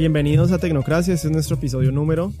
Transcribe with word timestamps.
Bienvenidos 0.00 0.50
a 0.50 0.58
Tecnocracia, 0.58 1.12
este 1.12 1.26
es 1.26 1.32
nuestro 1.34 1.56
episodio 1.56 1.92
número 1.92 2.32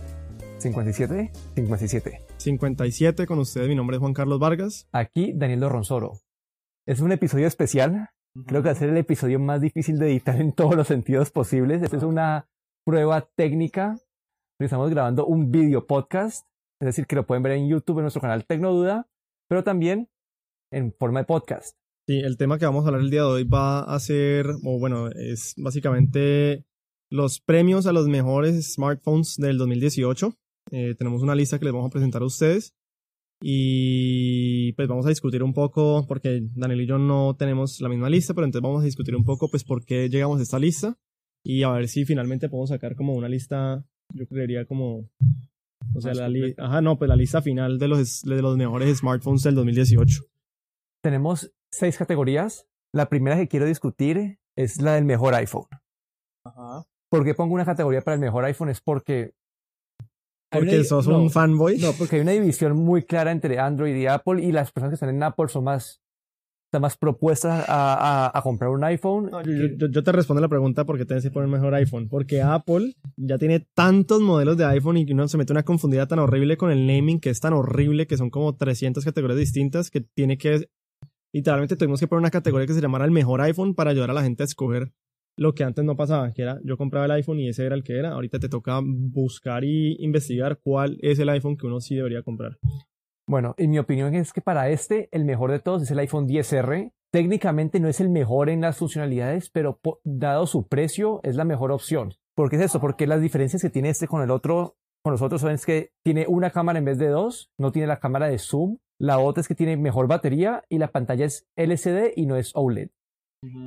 57, 0.60 1.30
57. 1.56 2.18
57 2.38 3.26
con 3.26 3.38
ustedes. 3.38 3.68
Mi 3.68 3.74
nombre 3.74 3.96
es 3.96 4.00
Juan 4.00 4.14
Carlos 4.14 4.38
Vargas. 4.38 4.88
Aquí 4.92 5.34
Daniel 5.34 5.68
Ronsoro. 5.68 6.12
Es 6.86 7.00
un 7.00 7.12
episodio 7.12 7.46
especial. 7.46 8.08
Creo 8.46 8.62
que 8.62 8.68
va 8.68 8.72
a 8.72 8.76
ser 8.76 8.88
el 8.88 8.96
episodio 8.96 9.38
más 9.40 9.60
difícil 9.60 9.98
de 9.98 10.10
editar 10.10 10.40
en 10.40 10.52
todos 10.52 10.74
los 10.74 10.86
sentidos 10.86 11.30
posibles. 11.32 11.82
Esta 11.82 11.98
es 11.98 12.02
una 12.02 12.48
prueba 12.86 13.28
técnica. 13.36 13.98
Estamos 14.58 14.88
grabando 14.88 15.26
un 15.26 15.50
video 15.50 15.86
podcast, 15.86 16.46
es 16.80 16.86
decir, 16.86 17.06
que 17.06 17.16
lo 17.16 17.26
pueden 17.26 17.42
ver 17.42 17.52
en 17.52 17.68
YouTube 17.68 17.98
en 17.98 18.04
nuestro 18.04 18.22
canal 18.22 18.46
Tecnoduda, 18.46 19.06
pero 19.50 19.62
también 19.62 20.08
en 20.72 20.94
forma 20.94 21.20
de 21.20 21.26
podcast. 21.26 21.76
Sí, 22.08 22.20
el 22.20 22.38
tema 22.38 22.58
que 22.58 22.64
vamos 22.64 22.86
a 22.86 22.88
hablar 22.88 23.02
el 23.02 23.10
día 23.10 23.20
de 23.20 23.26
hoy 23.26 23.44
va 23.44 23.80
a 23.80 24.00
ser, 24.00 24.46
o 24.64 24.78
bueno, 24.78 25.08
es 25.10 25.52
básicamente 25.58 26.64
los 27.10 27.40
premios 27.40 27.86
a 27.86 27.92
los 27.92 28.06
mejores 28.06 28.74
smartphones 28.74 29.36
del 29.36 29.58
2018. 29.58 30.34
Eh, 30.70 30.94
tenemos 30.96 31.22
una 31.22 31.34
lista 31.34 31.58
que 31.58 31.64
les 31.64 31.74
vamos 31.74 31.88
a 31.88 31.92
presentar 31.92 32.22
a 32.22 32.26
ustedes. 32.26 32.74
Y 33.42 34.72
pues 34.74 34.86
vamos 34.86 35.06
a 35.06 35.08
discutir 35.08 35.42
un 35.42 35.54
poco, 35.54 36.04
porque 36.06 36.42
Daniel 36.54 36.82
y 36.82 36.86
yo 36.86 36.98
no 36.98 37.36
tenemos 37.36 37.80
la 37.80 37.88
misma 37.88 38.10
lista, 38.10 38.34
pero 38.34 38.44
entonces 38.44 38.62
vamos 38.62 38.82
a 38.82 38.84
discutir 38.84 39.16
un 39.16 39.24
poco 39.24 39.50
pues 39.50 39.64
por 39.64 39.84
qué 39.84 40.10
llegamos 40.10 40.40
a 40.40 40.42
esta 40.42 40.58
lista 40.58 40.98
y 41.42 41.62
a 41.62 41.70
ver 41.70 41.88
si 41.88 42.04
finalmente 42.04 42.50
podemos 42.50 42.68
sacar 42.68 42.96
como 42.96 43.14
una 43.14 43.28
lista, 43.28 43.82
yo 44.12 44.26
creería 44.26 44.66
como, 44.66 45.08
o 45.94 46.00
sea, 46.00 46.12
la 46.12 46.28
lista, 46.28 46.66
ajá, 46.66 46.82
no, 46.82 46.98
pues 46.98 47.08
la 47.08 47.16
lista 47.16 47.40
final 47.40 47.78
de 47.78 47.88
los, 47.88 48.20
de 48.22 48.42
los 48.42 48.58
mejores 48.58 48.98
smartphones 48.98 49.42
del 49.42 49.54
2018. 49.54 50.22
Tenemos 51.02 51.50
seis 51.72 51.96
categorías. 51.96 52.66
La 52.92 53.08
primera 53.08 53.36
que 53.36 53.48
quiero 53.48 53.64
discutir 53.64 54.38
es 54.54 54.82
la 54.82 54.96
del 54.96 55.06
mejor 55.06 55.34
iPhone. 55.34 55.66
Ajá. 56.44 56.84
¿Por 57.10 57.24
qué 57.24 57.34
pongo 57.34 57.54
una 57.54 57.64
categoría 57.64 58.00
para 58.02 58.14
el 58.14 58.20
mejor 58.20 58.44
iPhone? 58.44 58.68
Es 58.70 58.80
porque 58.80 59.32
Porque 60.50 60.76
una- 60.76 60.84
sos 60.84 61.06
no, 61.08 61.20
un 61.22 61.30
fanboy. 61.30 61.78
No, 61.78 61.92
porque 61.92 62.16
hay 62.16 62.22
una 62.22 62.32
división 62.32 62.76
muy 62.76 63.02
clara 63.04 63.30
entre 63.32 63.58
Android 63.58 63.94
y 63.96 64.06
Apple 64.06 64.42
y 64.42 64.52
las 64.52 64.72
personas 64.72 64.90
que 64.92 64.94
están 64.94 65.10
en 65.14 65.22
Apple 65.22 65.48
son 65.48 65.64
más, 65.64 66.00
están 66.68 66.82
más 66.82 66.96
propuestas 66.96 67.68
a, 67.68 68.26
a- 68.26 68.38
a 68.38 68.42
comprar 68.42 68.70
un 68.70 68.82
iPhone. 68.84 69.28
No, 69.30 69.42
yo, 69.42 69.52
yo- 69.76 69.86
yo 69.88 70.02
te 70.04 70.12
respondo 70.12 70.40
la 70.40 70.48
pregunta 70.48 70.84
porque 70.84 71.04
tienes 71.04 71.24
que 71.24 71.30
poner 71.30 71.48
mejor 71.48 71.74
iPhone. 71.74 72.08
Porque 72.08 72.42
Apple 72.42 72.94
ya 73.16 73.38
tiene 73.38 73.66
tantos 73.74 74.20
modelos 74.20 74.56
de 74.56 74.64
iPhone 74.66 74.96
y 74.98 75.12
uno 75.12 75.26
se 75.28 75.36
mete 75.38 75.52
una 75.52 75.64
confundida 75.64 76.06
tan 76.06 76.18
horrible 76.20 76.56
con 76.56 76.70
el 76.70 76.86
naming 76.86 77.20
que 77.20 77.30
es 77.30 77.40
tan 77.40 77.52
horrible 77.52 78.06
que 78.06 78.16
son 78.16 78.30
como 78.30 78.56
300 78.56 79.04
categorías 79.04 79.38
distintas 79.38 79.90
que 79.90 80.00
tiene 80.00 80.38
que. 80.38 80.68
Literalmente 81.32 81.76
tuvimos 81.76 82.00
que 82.00 82.08
poner 82.08 82.20
una 82.20 82.30
categoría 82.30 82.66
que 82.66 82.74
se 82.74 82.80
llamara 82.80 83.04
el 83.04 83.12
mejor 83.12 83.40
iPhone 83.40 83.74
para 83.76 83.90
ayudar 83.90 84.10
a 84.10 84.14
la 84.14 84.22
gente 84.22 84.42
a 84.42 84.46
escoger 84.46 84.90
lo 85.40 85.54
que 85.54 85.64
antes 85.64 85.82
no 85.86 85.96
pasaba, 85.96 86.30
que 86.32 86.42
era 86.42 86.60
yo 86.64 86.76
compraba 86.76 87.06
el 87.06 87.12
iPhone 87.12 87.40
y 87.40 87.48
ese 87.48 87.64
era 87.64 87.74
el 87.74 87.82
que 87.82 87.98
era. 87.98 88.10
Ahorita 88.10 88.38
te 88.38 88.50
toca 88.50 88.78
buscar 88.84 89.64
y 89.64 89.96
investigar 90.04 90.60
cuál 90.62 90.98
es 91.00 91.18
el 91.18 91.30
iPhone 91.30 91.56
que 91.56 91.66
uno 91.66 91.80
sí 91.80 91.96
debería 91.96 92.22
comprar. 92.22 92.58
Bueno, 93.26 93.54
en 93.56 93.70
mi 93.70 93.78
opinión 93.78 94.14
es 94.14 94.34
que 94.34 94.42
para 94.42 94.68
este 94.68 95.08
el 95.12 95.24
mejor 95.24 95.50
de 95.50 95.58
todos 95.58 95.82
es 95.82 95.90
el 95.90 95.98
iPhone 95.98 96.28
10R. 96.28 96.92
Técnicamente 97.10 97.80
no 97.80 97.88
es 97.88 98.00
el 98.00 98.10
mejor 98.10 98.50
en 98.50 98.60
las 98.60 98.76
funcionalidades, 98.76 99.48
pero 99.48 99.80
dado 100.04 100.46
su 100.46 100.68
precio 100.68 101.20
es 101.22 101.36
la 101.36 101.46
mejor 101.46 101.72
opción. 101.72 102.12
¿Por 102.36 102.50
qué 102.50 102.56
es 102.56 102.62
eso? 102.62 102.78
Porque 102.78 103.06
las 103.06 103.22
diferencias 103.22 103.62
que 103.62 103.70
tiene 103.70 103.88
este 103.88 104.06
con 104.06 104.20
el 104.22 104.30
otro, 104.30 104.76
con 105.02 105.12
los 105.12 105.22
otros 105.22 105.40
son 105.40 105.52
es 105.52 105.64
que 105.64 105.92
tiene 106.04 106.26
una 106.28 106.50
cámara 106.50 106.78
en 106.78 106.84
vez 106.84 106.98
de 106.98 107.08
dos, 107.08 107.50
no 107.58 107.72
tiene 107.72 107.88
la 107.88 107.98
cámara 107.98 108.28
de 108.28 108.38
zoom, 108.38 108.76
la 108.98 109.18
otra 109.18 109.40
es 109.40 109.48
que 109.48 109.54
tiene 109.54 109.78
mejor 109.78 110.06
batería 110.06 110.64
y 110.68 110.76
la 110.76 110.92
pantalla 110.92 111.24
es 111.24 111.48
LCD 111.56 112.12
y 112.14 112.26
no 112.26 112.36
es 112.36 112.52
OLED. 112.54 112.90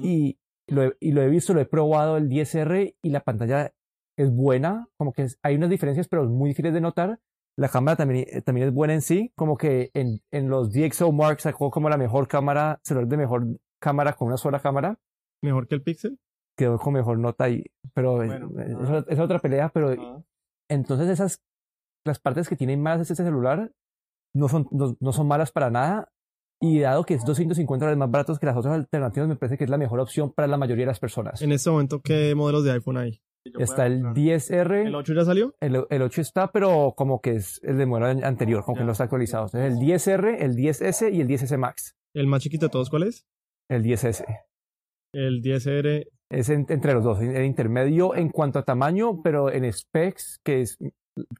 Y 0.03 0.37
lo 0.67 0.83
he, 0.83 0.97
y 0.99 1.11
lo 1.11 1.21
he 1.21 1.29
visto, 1.29 1.53
lo 1.53 1.61
he 1.61 1.65
probado 1.65 2.17
el 2.17 2.29
10R 2.29 2.95
y 3.01 3.09
la 3.09 3.19
pantalla 3.21 3.73
es 4.17 4.31
buena, 4.31 4.87
como 4.97 5.11
que 5.13 5.23
es- 5.23 5.39
hay 5.43 5.55
unas 5.55 5.69
diferencias, 5.69 6.07
pero 6.07 6.25
muy 6.25 6.49
difíciles 6.49 6.73
de 6.73 6.81
notar. 6.81 7.19
La 7.57 7.69
cámara 7.69 7.95
también, 7.97 8.25
eh, 8.29 8.41
también 8.41 8.67
es 8.67 8.73
buena 8.73 8.93
en 8.93 9.01
sí, 9.01 9.31
como 9.35 9.57
que 9.57 9.91
en, 9.93 10.21
en 10.31 10.49
los 10.49 10.71
DxO 10.71 11.11
Mark 11.11 11.39
sacó 11.41 11.69
como 11.71 11.89
la 11.89 11.97
mejor 11.97 12.27
cámara, 12.27 12.79
celular 12.83 13.07
de 13.07 13.17
mejor 13.17 13.45
cámara 13.81 14.13
con 14.13 14.27
una 14.27 14.37
sola 14.37 14.59
cámara, 14.59 14.97
¿Mejor 15.41 15.67
que 15.67 15.75
el 15.75 15.83
Pixel? 15.83 16.19
quedó 16.57 16.77
con 16.79 16.93
mejor 16.93 17.17
nota 17.19 17.43
ahí, 17.45 17.65
pero 17.93 18.23
es- 18.23 18.29
Bueno, 18.29 18.51
es, 18.61 18.75
ajá. 18.75 19.05
es 19.07 19.19
otra 19.19 19.39
pelea, 19.39 19.69
pero 19.69 20.23
entonces 20.69 21.09
esas, 21.09 21.41
las 22.05 22.19
partes 22.19 22.47
que 22.47 22.55
tienen 22.55 22.81
malas 22.81 23.09
este 23.09 23.23
celular 23.23 23.71
no 24.35 24.47
son, 24.49 24.67
no, 24.71 24.95
no 24.99 25.11
son 25.13 25.27
malas 25.27 25.51
para 25.51 25.69
nada. 25.69 26.09
Y 26.65 26.79
dado 26.79 27.03
que 27.03 27.15
es 27.15 27.25
250 27.25 27.83
dólares 27.85 27.97
más 27.99 28.09
baratos 28.09 28.39
que 28.39 28.45
las 28.45 28.55
otras 28.55 28.73
alternativas, 28.75 29.27
me 29.27 29.35
parece 29.35 29.57
que 29.57 29.65
es 29.65 29.69
la 29.69 29.77
mejor 29.77 29.99
opción 29.99 30.31
para 30.31 30.47
la 30.47 30.55
mayoría 30.57 30.83
de 30.83 30.91
las 30.91 30.99
personas. 30.99 31.41
En 31.41 31.51
este 31.51 31.69
momento, 31.69 32.01
¿qué 32.01 32.33
modelos 32.35 32.63
de 32.63 32.71
iPhone 32.71 32.97
hay? 32.97 33.19
Está 33.59 33.85
el 33.87 34.01
10R, 34.03 34.85
¿El 34.87 34.95
8 34.95 35.13
ya 35.13 35.25
salió? 35.25 35.53
el, 35.59 35.83
el 35.89 36.01
8 36.01 36.21
está, 36.21 36.51
pero 36.53 36.93
como 36.95 37.19
que 37.19 37.31
es 37.35 37.59
el 37.63 37.77
de 37.77 37.85
modelo 37.85 38.05
an- 38.07 38.23
anterior, 38.23 38.63
como 38.63 38.77
que 38.77 38.85
no 38.85 38.93
está 38.93 39.03
actualizado. 39.03 39.47
Entonces 39.47 39.73
el 39.73 39.79
10R, 39.79 40.37
el 40.39 40.55
10S 40.55 41.13
y 41.13 41.19
el 41.19 41.27
10S 41.27 41.57
Max. 41.57 41.95
¿El 42.15 42.27
más 42.27 42.41
chiquito 42.41 42.67
de 42.67 42.71
todos 42.71 42.89
cuál 42.89 43.03
es? 43.03 43.25
El 43.69 43.83
10S. 43.83 44.23
El 45.13 45.41
10R. 45.41 46.07
Es 46.31 46.47
en- 46.49 46.65
entre 46.69 46.93
los 46.93 47.03
dos, 47.03 47.19
el 47.21 47.43
intermedio 47.43 48.15
en 48.15 48.29
cuanto 48.29 48.59
a 48.59 48.63
tamaño, 48.63 49.21
pero 49.21 49.51
en 49.51 49.71
specs, 49.73 50.39
que 50.45 50.61
es 50.61 50.77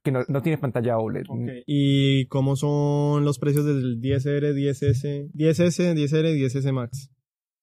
que 0.04 0.12
no, 0.12 0.24
no 0.28 0.42
tiene 0.42 0.58
pantalla 0.58 0.98
OLED. 0.98 1.26
¿Y 1.66 2.28
cómo 2.28 2.56
son 2.56 3.26
los 3.26 3.40
precios 3.40 3.66
del 3.66 4.00
10R, 4.00 4.54
10S, 4.54 5.32
10S, 5.34 5.94
10R 5.96 6.36
y 6.36 6.44
10S 6.44 6.72
Max? 6.72 7.12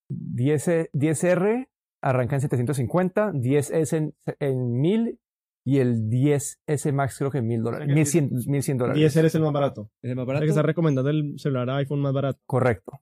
10, 0.08 0.90
10R 0.92 1.68
arranca 2.02 2.36
en 2.36 2.40
750, 2.40 3.32
10S 3.32 3.96
en, 3.96 4.14
en 4.40 4.80
1000 4.80 5.18
y 5.64 5.78
el 5.78 6.08
10S 6.08 6.92
Max 6.92 7.16
creo 7.18 7.30
que 7.30 7.38
en 7.38 7.46
1000 7.46 7.62
dólares. 7.62 7.88
1100, 7.88 8.30
1100 8.46 8.78
dólares. 8.78 9.16
10R 9.16 9.24
es 9.26 9.34
el 9.34 9.42
más 9.42 9.52
barato. 9.52 9.90
¿Es 10.02 10.10
el 10.10 10.16
más 10.16 10.26
barato? 10.26 10.44
que 10.44 10.50
está 10.50 10.62
recomendando 10.62 11.10
el 11.10 11.38
celular 11.38 11.70
iPhone 11.70 12.00
más 12.00 12.12
barato. 12.12 12.40
Correcto. 12.46 13.00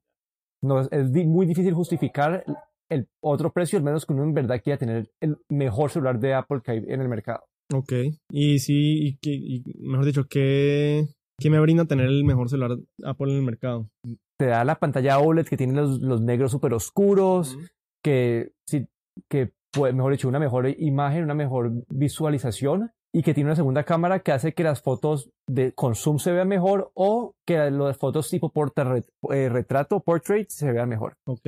No, 0.61 0.81
es, 0.81 1.11
muy 1.11 1.47
difícil 1.47 1.73
justificar 1.73 2.45
el 2.89 3.09
otro 3.21 3.53
precio, 3.53 3.79
al 3.79 3.85
menos 3.85 4.05
que 4.05 4.13
uno 4.13 4.25
en 4.25 4.35
verdad 4.35 4.61
quiera 4.63 4.79
tener 4.79 5.11
el 5.21 5.39
mejor 5.49 5.91
celular 5.91 6.19
de 6.19 6.35
Apple 6.35 6.61
que 6.65 6.73
hay 6.73 6.79
en 6.89 7.01
el 7.01 7.09
mercado. 7.09 7.45
Ok. 7.73 7.93
Y 8.31 8.59
sí, 8.59 9.19
y, 9.23 9.57
y 9.57 9.63
mejor 9.81 10.07
dicho, 10.07 10.25
¿qué, 10.29 11.07
¿qué 11.39 11.51
me 11.51 11.61
brinda 11.61 11.85
tener 11.85 12.07
el 12.07 12.25
mejor 12.25 12.49
celular 12.49 12.79
Apple 13.05 13.33
en 13.33 13.39
el 13.39 13.45
mercado? 13.45 13.91
Te 14.39 14.47
da 14.47 14.65
la 14.65 14.79
pantalla 14.79 15.19
OLED 15.19 15.47
que 15.47 15.57
tiene 15.57 15.75
los, 15.75 16.01
los 16.01 16.21
negros 16.21 16.53
súper 16.53 16.73
oscuros, 16.75 17.59
que, 18.03 18.53
sí, 18.67 18.87
que 19.29 19.53
puede, 19.73 19.93
mejor 19.93 20.13
dicho, 20.13 20.29
una 20.29 20.39
mejor 20.39 20.69
imagen, 20.79 21.25
una 21.25 21.35
mejor 21.35 21.73
visualización 21.89 22.91
y 23.13 23.23
que 23.23 23.35
tiene 23.35 23.49
una 23.49 23.57
segunda 23.57 23.85
cámara 23.85 24.21
que 24.21 24.33
hace 24.33 24.53
que 24.53 24.63
las 24.63 24.83
fotos 24.83 25.31
de 25.49 25.73
con 25.73 25.95
zoom 25.95 26.19
se 26.19 26.33
vean 26.33 26.49
mejor 26.49 26.91
o 26.95 27.35
que 27.47 27.71
las 27.71 27.97
fotos 27.97 28.29
tipo 28.29 28.53
porta, 28.53 28.87
eh, 29.31 29.49
retrato, 29.49 30.01
portrait, 30.01 30.49
se 30.51 30.73
vean 30.73 30.89
mejor. 30.89 31.15
Ok. 31.27 31.47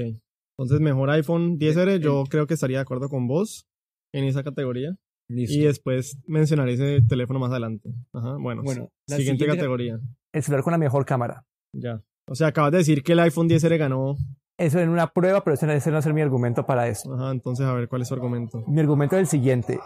Entonces, 0.59 0.81
mejor 0.81 1.11
iPhone 1.11 1.59
10R, 1.59 2.01
yo 2.01 2.25
creo 2.29 2.47
que 2.47 2.55
estaría 2.55 2.79
de 2.79 2.83
acuerdo 2.83 3.09
con 3.09 3.27
vos 3.27 3.67
en 4.13 4.25
esa 4.25 4.43
categoría. 4.43 4.97
Y 5.33 5.61
después 5.61 6.19
mencionaré 6.27 6.73
ese 6.75 7.03
teléfono 7.03 7.39
más 7.39 7.51
adelante. 7.51 7.91
Ajá, 8.13 8.37
bueno. 8.41 8.63
Bueno, 8.63 8.89
la 9.07 9.17
siguiente, 9.17 9.45
siguiente- 9.45 9.47
categoría. 9.57 10.01
El 10.33 10.43
celular 10.43 10.65
con 10.65 10.73
la 10.73 10.79
mejor 10.79 11.05
cámara. 11.05 11.45
Ya. 11.73 12.03
O 12.29 12.35
sea, 12.35 12.49
acabas 12.49 12.73
de 12.73 12.79
decir 12.79 13.03
que 13.03 13.13
el 13.13 13.21
iPhone 13.21 13.49
10R 13.49 13.77
ganó. 13.79 14.17
Eso 14.59 14.79
en 14.81 14.89
una 14.91 15.07
prueba, 15.07 15.43
pero 15.43 15.55
ese 15.55 15.67
no, 15.67 15.73
ese 15.73 15.91
no 15.91 15.95
va 15.95 15.99
a 16.01 16.03
ser 16.03 16.13
mi 16.15 16.21
argumento 16.21 16.67
para 16.67 16.87
eso. 16.89 17.15
Ajá, 17.15 17.31
entonces 17.31 17.65
a 17.67 17.73
ver 17.73 17.89
cuál 17.89 18.03
es 18.03 18.09
su 18.09 18.15
argumento. 18.15 18.63
Mi 18.67 18.81
argumento 18.81 19.17
es 19.17 19.21
el 19.21 19.27
siguiente. 19.27 19.81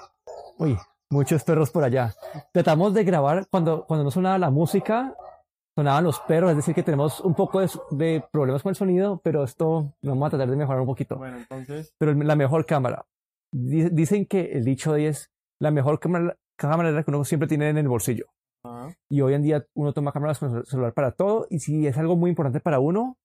Uy, 0.58 0.76
muchos 1.10 1.44
perros 1.44 1.70
por 1.70 1.84
allá. 1.84 2.12
Tratamos 2.52 2.92
de 2.94 3.04
grabar 3.04 3.46
cuando, 3.50 3.84
cuando 3.86 4.04
no 4.04 4.10
sonaba 4.10 4.36
la 4.38 4.50
música, 4.50 5.14
sonaban 5.76 6.04
los 6.04 6.18
perros, 6.20 6.50
es 6.50 6.56
decir, 6.56 6.74
que 6.74 6.82
tenemos 6.82 7.20
un 7.20 7.34
poco 7.34 7.60
de, 7.60 7.68
de 7.92 8.24
problemas 8.32 8.62
con 8.62 8.70
el 8.70 8.76
sonido, 8.76 9.20
pero 9.22 9.44
esto 9.44 9.94
lo 10.02 10.10
vamos 10.10 10.26
a 10.26 10.30
tratar 10.30 10.50
de 10.50 10.56
mejorar 10.56 10.80
un 10.80 10.86
poquito. 10.86 11.16
Bueno, 11.16 11.38
entonces. 11.38 11.94
Pero 11.98 12.12
la 12.14 12.34
mejor 12.36 12.66
cámara. 12.66 13.06
Di- 13.52 13.90
Dicen 13.90 14.26
que 14.26 14.52
el 14.52 14.64
dicho 14.64 14.92
de 14.92 15.08
es 15.08 15.30
la 15.64 15.70
mejor 15.70 15.98
cámara, 15.98 16.36
cámara 16.56 17.02
que 17.02 17.10
uno 17.10 17.24
siempre 17.24 17.48
tiene 17.48 17.68
en 17.70 17.78
el 17.78 17.88
bolsillo. 17.88 18.26
Y 19.10 19.20
hoy 19.20 19.34
en 19.34 19.42
día 19.42 19.66
uno 19.74 19.92
toma 19.92 20.12
cámaras 20.12 20.38
con 20.38 20.56
el 20.56 20.64
celular 20.66 20.94
para 20.94 21.12
todo, 21.12 21.46
y 21.50 21.58
si 21.58 21.86
es 21.86 21.98
algo 21.98 22.16
muy 22.16 22.30
importante 22.30 22.60
para 22.60 22.78
uno, 22.80 23.16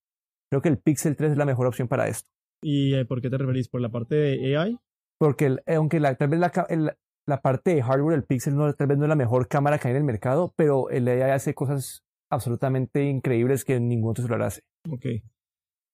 creo 0.51 0.62
que 0.62 0.69
el 0.69 0.77
Pixel 0.77 1.15
3 1.15 1.31
es 1.31 1.38
la 1.38 1.45
mejor 1.45 1.68
opción 1.68 1.88
para 1.88 2.07
esto. 2.07 2.27
¿Y 2.63 2.94
eh, 2.95 3.06
por 3.06 3.21
qué 3.21 3.30
te 3.30 3.38
referís? 3.38 3.69
¿Por 3.69 3.80
la 3.81 3.89
parte 3.89 4.15
de 4.15 4.57
AI? 4.57 4.77
Porque 5.19 5.45
el- 5.45 5.62
eh, 5.65 5.75
aunque 5.75 6.00
la, 6.00 6.15
tal 6.15 6.30
vez 6.30 6.39
la, 6.39 6.51
el- 6.69 6.91
la 7.27 7.41
parte 7.41 7.75
de 7.75 7.83
hardware 7.83 8.15
del 8.15 8.24
Pixel 8.25 8.56
no, 8.56 8.74
tal 8.74 8.88
vez 8.88 8.97
no 8.97 9.06
es 9.06 9.09
la 9.09 9.15
mejor 9.15 9.47
cámara 9.47 9.77
que 9.77 9.88
hay 9.88 9.92
en 9.92 9.97
el 9.97 10.03
mercado, 10.03 10.53
pero 10.57 10.89
el 10.89 11.07
AI 11.07 11.31
hace 11.31 11.53
cosas 11.53 12.03
absolutamente 12.31 13.03
increíbles 13.03 13.63
que 13.65 13.80
ningún 13.80 14.12
otro 14.12 14.24
celular 14.24 14.47
hace. 14.47 14.62
Ok. 14.89 15.06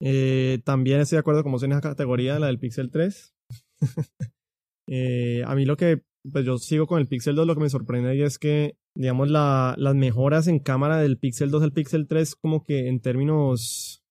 Eh, 0.01 0.59
también 0.63 0.99
estoy 1.01 1.17
de 1.17 1.21
acuerdo 1.21 1.43
como 1.43 1.57
en 1.63 1.71
esa 1.71 1.81
categoría, 1.81 2.39
la 2.39 2.47
del 2.47 2.59
Pixel 2.59 2.89
3. 2.91 3.33
Eh, 4.87 5.41
a 5.47 5.55
mí 5.55 5.65
lo 5.65 5.77
que, 5.77 6.03
pues 6.31 6.45
yo 6.45 6.57
sigo 6.57 6.87
con 6.87 6.99
el 6.99 7.07
Pixel 7.07 7.35
2, 7.35 7.47
lo 7.47 7.55
que 7.55 7.61
me 7.61 7.69
sorprende 7.69 8.09
ahí 8.09 8.21
es 8.21 8.39
que, 8.39 8.77
digamos, 8.95 9.29
la, 9.29 9.75
las 9.77 9.95
mejoras 9.95 10.47
en 10.47 10.59
cámara 10.59 10.97
del 10.97 11.17
Pixel 11.17 11.51
2 11.51 11.63
al 11.63 11.73
Pixel 11.73 12.07
3, 12.07 12.35
como 12.35 12.63
que 12.63 12.87
en 12.87 12.99
términos 12.99 14.01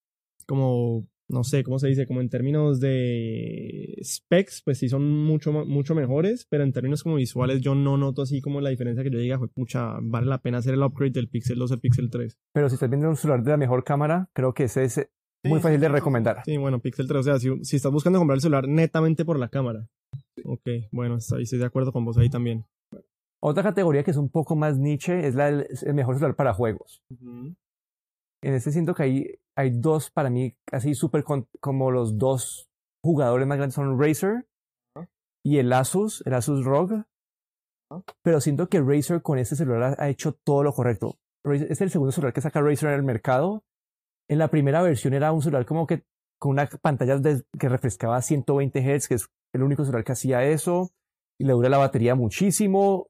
como 0.46 1.06
no 1.28 1.42
sé, 1.42 1.64
¿cómo 1.64 1.78
se 1.78 1.88
dice? 1.88 2.06
Como 2.06 2.20
en 2.20 2.28
términos 2.28 2.80
de 2.80 3.96
specs, 4.02 4.62
pues 4.62 4.78
sí 4.78 4.88
son 4.88 5.24
mucho, 5.24 5.52
mucho 5.52 5.94
mejores, 5.94 6.46
pero 6.48 6.64
en 6.64 6.72
términos 6.72 7.02
como 7.02 7.16
visuales 7.16 7.60
yo 7.60 7.74
no 7.74 7.96
noto 7.96 8.22
así 8.22 8.40
como 8.40 8.60
la 8.60 8.70
diferencia 8.70 9.02
que 9.02 9.10
yo 9.10 9.18
diga, 9.18 9.38
fue 9.38 9.48
pucha, 9.48 9.96
vale 10.02 10.26
la 10.26 10.38
pena 10.38 10.58
hacer 10.58 10.74
el 10.74 10.82
upgrade 10.82 11.12
del 11.12 11.28
Pixel 11.28 11.58
2 11.58 11.72
al 11.72 11.80
Pixel 11.80 12.10
3. 12.10 12.38
Pero 12.52 12.68
si 12.68 12.74
estás 12.74 12.90
viendo 12.90 13.08
un 13.08 13.16
celular 13.16 13.42
de 13.42 13.50
la 13.50 13.56
mejor 13.56 13.84
cámara, 13.84 14.28
creo 14.34 14.52
que 14.52 14.64
ese 14.64 14.84
es 14.84 15.08
muy 15.44 15.60
fácil 15.60 15.80
de 15.80 15.88
recomendar. 15.88 16.42
Sí, 16.44 16.56
bueno, 16.56 16.80
Pixel 16.80 17.06
3, 17.06 17.20
o 17.20 17.22
sea, 17.22 17.38
si, 17.38 17.50
si, 17.64 17.76
estás 17.76 17.92
buscando 17.92 18.18
comprar 18.18 18.36
el 18.36 18.42
celular 18.42 18.68
netamente 18.68 19.24
por 19.24 19.38
la 19.38 19.48
cámara. 19.48 19.88
Ok, 20.44 20.68
bueno, 20.92 21.16
estoy, 21.16 21.44
de 21.46 21.64
acuerdo 21.64 21.92
con 21.92 22.04
vos 22.04 22.18
ahí 22.18 22.28
también. 22.28 22.66
Otra 23.42 23.62
categoría 23.62 24.04
que 24.04 24.10
es 24.10 24.16
un 24.16 24.30
poco 24.30 24.56
más 24.56 24.78
niche 24.78 25.26
es 25.26 25.34
la 25.34 25.48
el 25.48 25.94
mejor 25.94 26.16
celular 26.16 26.36
para 26.36 26.54
juegos. 26.54 27.02
En 28.42 28.54
este 28.54 28.72
siento 28.72 28.94
que 28.94 29.02
hay, 29.02 29.38
hay 29.56 29.70
dos 29.70 30.10
para 30.10 30.30
mí 30.30 30.54
así 30.70 30.94
súper 30.94 31.24
como 31.60 31.90
los 31.90 32.18
dos 32.18 32.68
jugadores 33.02 33.46
más 33.46 33.58
grandes 33.58 33.74
son 33.74 33.98
Razer 33.98 34.46
y 35.44 35.58
el 35.58 35.72
Asus, 35.72 36.22
el 36.26 36.34
Asus 36.34 36.64
ROG. 36.64 37.04
Pero 38.22 38.40
siento 38.40 38.68
que 38.68 38.80
Razer 38.80 39.22
con 39.22 39.38
este 39.38 39.56
celular 39.56 39.94
ha 39.98 40.08
hecho 40.08 40.32
todo 40.32 40.62
lo 40.62 40.72
correcto. 40.72 41.18
Razer, 41.44 41.70
es 41.70 41.80
el 41.80 41.90
segundo 41.90 42.12
celular 42.12 42.32
que 42.32 42.40
saca 42.40 42.62
Razer 42.62 42.90
en 42.90 42.96
el 42.96 43.02
mercado. 43.02 43.62
En 44.28 44.38
la 44.38 44.48
primera 44.48 44.82
versión 44.82 45.12
era 45.12 45.32
un 45.32 45.42
celular 45.42 45.66
como 45.66 45.86
que 45.86 46.04
con 46.38 46.52
una 46.52 46.66
pantalla 46.66 47.20
que 47.58 47.68
refrescaba 47.68 48.16
a 48.16 48.22
120 48.22 48.80
Hz, 48.80 49.08
que 49.08 49.14
es 49.14 49.28
el 49.54 49.62
único 49.62 49.84
celular 49.84 50.04
que 50.04 50.12
hacía 50.12 50.44
eso. 50.44 50.92
Y 51.38 51.44
le 51.44 51.52
dura 51.52 51.68
la 51.68 51.78
batería 51.78 52.14
muchísimo. 52.14 53.08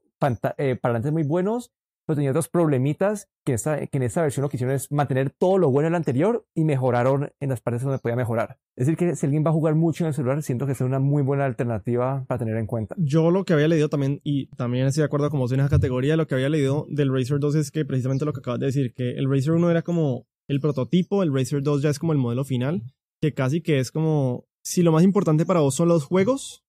Eh, 0.57 0.75
parlantes 0.75 1.11
muy 1.11 1.23
buenos 1.23 1.71
pero 2.05 2.15
tenía 2.15 2.31
otros 2.31 2.49
problemitas 2.49 3.29
que, 3.43 3.53
esta, 3.53 3.85
que 3.87 3.97
en 3.97 4.03
esta 4.03 4.21
versión 4.21 4.43
lo 4.43 4.49
que 4.49 4.57
hicieron 4.57 4.75
es 4.75 4.91
mantener 4.91 5.31
todo 5.31 5.57
lo 5.57 5.71
bueno 5.71 5.87
del 5.87 5.95
anterior 5.95 6.45
y 6.53 6.63
mejoraron 6.63 7.31
en 7.39 7.49
las 7.49 7.61
partes 7.61 7.83
donde 7.83 7.99
podía 7.99 8.15
mejorar. 8.15 8.57
Es 8.75 8.85
decir, 8.85 8.97
que 8.97 9.15
si 9.15 9.25
alguien 9.25 9.43
va 9.45 9.49
a 9.49 9.53
jugar 9.53 9.75
mucho 9.75 10.03
en 10.03 10.09
el 10.09 10.13
celular, 10.13 10.41
siento 10.43 10.65
que 10.65 10.73
es 10.73 10.81
una 10.81 10.99
muy 10.99 11.23
buena 11.23 11.45
alternativa 11.45 12.25
para 12.27 12.39
tener 12.39 12.57
en 12.57 12.67
cuenta. 12.67 12.95
Yo 12.97 13.31
lo 13.31 13.43
que 13.43 13.53
había 13.53 13.67
leído 13.67 13.89
también, 13.89 14.21
y 14.23 14.47
también 14.55 14.85
estoy 14.85 15.01
de 15.01 15.05
acuerdo 15.05 15.29
con 15.29 15.39
vos 15.39 15.51
en 15.51 15.61
esa 15.61 15.69
categoría, 15.69 16.15
lo 16.15 16.27
que 16.27 16.35
había 16.35 16.49
leído 16.49 16.85
del 16.89 17.11
Razer 17.11 17.39
2 17.39 17.55
es 17.55 17.71
que 17.71 17.85
precisamente 17.85 18.25
lo 18.25 18.33
que 18.33 18.39
acabas 18.39 18.59
de 18.59 18.67
decir, 18.67 18.93
que 18.93 19.11
el 19.11 19.29
Razer 19.29 19.53
1 19.53 19.71
era 19.71 19.81
como 19.81 20.27
el 20.47 20.59
prototipo, 20.59 21.23
el 21.23 21.33
Razer 21.33 21.63
2 21.63 21.81
ya 21.81 21.89
es 21.89 21.97
como 21.97 22.13
el 22.13 22.19
modelo 22.19 22.43
final, 22.43 22.83
que 23.19 23.33
casi 23.33 23.61
que 23.61 23.79
es 23.79 23.91
como, 23.91 24.45
si 24.65 24.81
lo 24.81 24.91
más 24.91 25.03
importante 25.03 25.45
para 25.45 25.61
vos 25.61 25.75
son 25.75 25.87
los 25.87 26.03
juegos, 26.03 26.65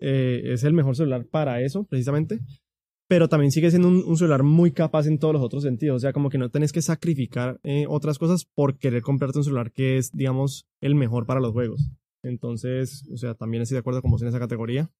eh, 0.00 0.40
es 0.46 0.64
el 0.64 0.72
mejor 0.72 0.96
celular 0.96 1.26
para 1.26 1.60
eso, 1.60 1.84
precisamente 1.84 2.40
pero 3.08 3.28
también 3.28 3.50
sigue 3.50 3.70
siendo 3.70 3.88
un, 3.88 4.16
celular 4.18 4.42
muy 4.42 4.70
capaz 4.70 5.06
en 5.06 5.18
todos 5.18 5.32
los 5.32 5.42
otros 5.42 5.62
sentidos. 5.62 5.96
O 5.96 5.98
sea, 6.00 6.12
como 6.12 6.28
que 6.28 6.36
no 6.36 6.50
tenés 6.50 6.72
que 6.72 6.82
sacrificar 6.82 7.58
eh, 7.62 7.86
otras 7.88 8.18
cosas 8.18 8.44
por 8.44 8.76
querer 8.76 9.00
comprarte 9.00 9.38
un 9.38 9.44
celular 9.44 9.72
que 9.72 9.96
es, 9.96 10.12
digamos, 10.12 10.68
el 10.82 10.94
mejor 10.94 11.24
para 11.24 11.40
los 11.40 11.52
juegos. 11.52 11.90
Entonces, 12.22 13.08
o 13.10 13.16
sea, 13.16 13.34
también 13.34 13.62
estoy 13.62 13.76
de 13.76 13.80
acuerdo 13.80 14.02
con 14.02 14.10
vos 14.10 14.20
en 14.20 14.28
esa 14.28 14.38
categoría. 14.38 14.90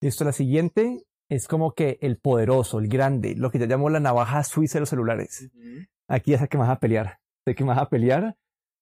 Listo, 0.00 0.24
la 0.24 0.32
siguiente 0.32 1.02
es 1.28 1.48
como 1.48 1.72
que 1.72 1.98
el 2.02 2.18
poderoso, 2.18 2.78
el 2.78 2.86
grande, 2.86 3.34
lo 3.34 3.50
que 3.50 3.58
ya 3.58 3.66
llamo 3.66 3.90
la 3.90 4.00
navaja 4.00 4.44
suiza 4.44 4.74
de 4.74 4.80
los 4.80 4.88
celulares. 4.88 5.50
Aquí 6.08 6.32
es 6.32 6.40
el 6.40 6.48
que 6.48 6.58
más 6.58 6.70
a 6.70 6.78
pelear. 6.78 7.18
Sé 7.44 7.56
que 7.56 7.64
más 7.64 7.78
a 7.78 7.88
pelear, 7.88 8.36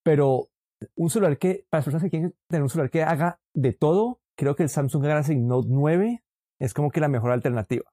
pero 0.04 0.50
un 0.94 1.10
celular 1.10 1.38
que, 1.38 1.66
para 1.70 1.78
las 1.78 1.84
personas 1.84 2.04
que 2.04 2.10
quieren 2.10 2.34
tener 2.48 2.62
un 2.62 2.68
celular 2.68 2.90
que 2.90 3.02
haga 3.02 3.40
de 3.54 3.72
todo, 3.72 4.20
creo 4.36 4.56
que 4.56 4.62
el 4.62 4.68
Samsung 4.68 5.04
Galaxy 5.04 5.36
Note 5.36 5.68
9 5.70 6.22
es 6.60 6.74
como 6.74 6.90
que 6.90 7.00
la 7.00 7.08
mejor 7.08 7.32
alternativa 7.32 7.90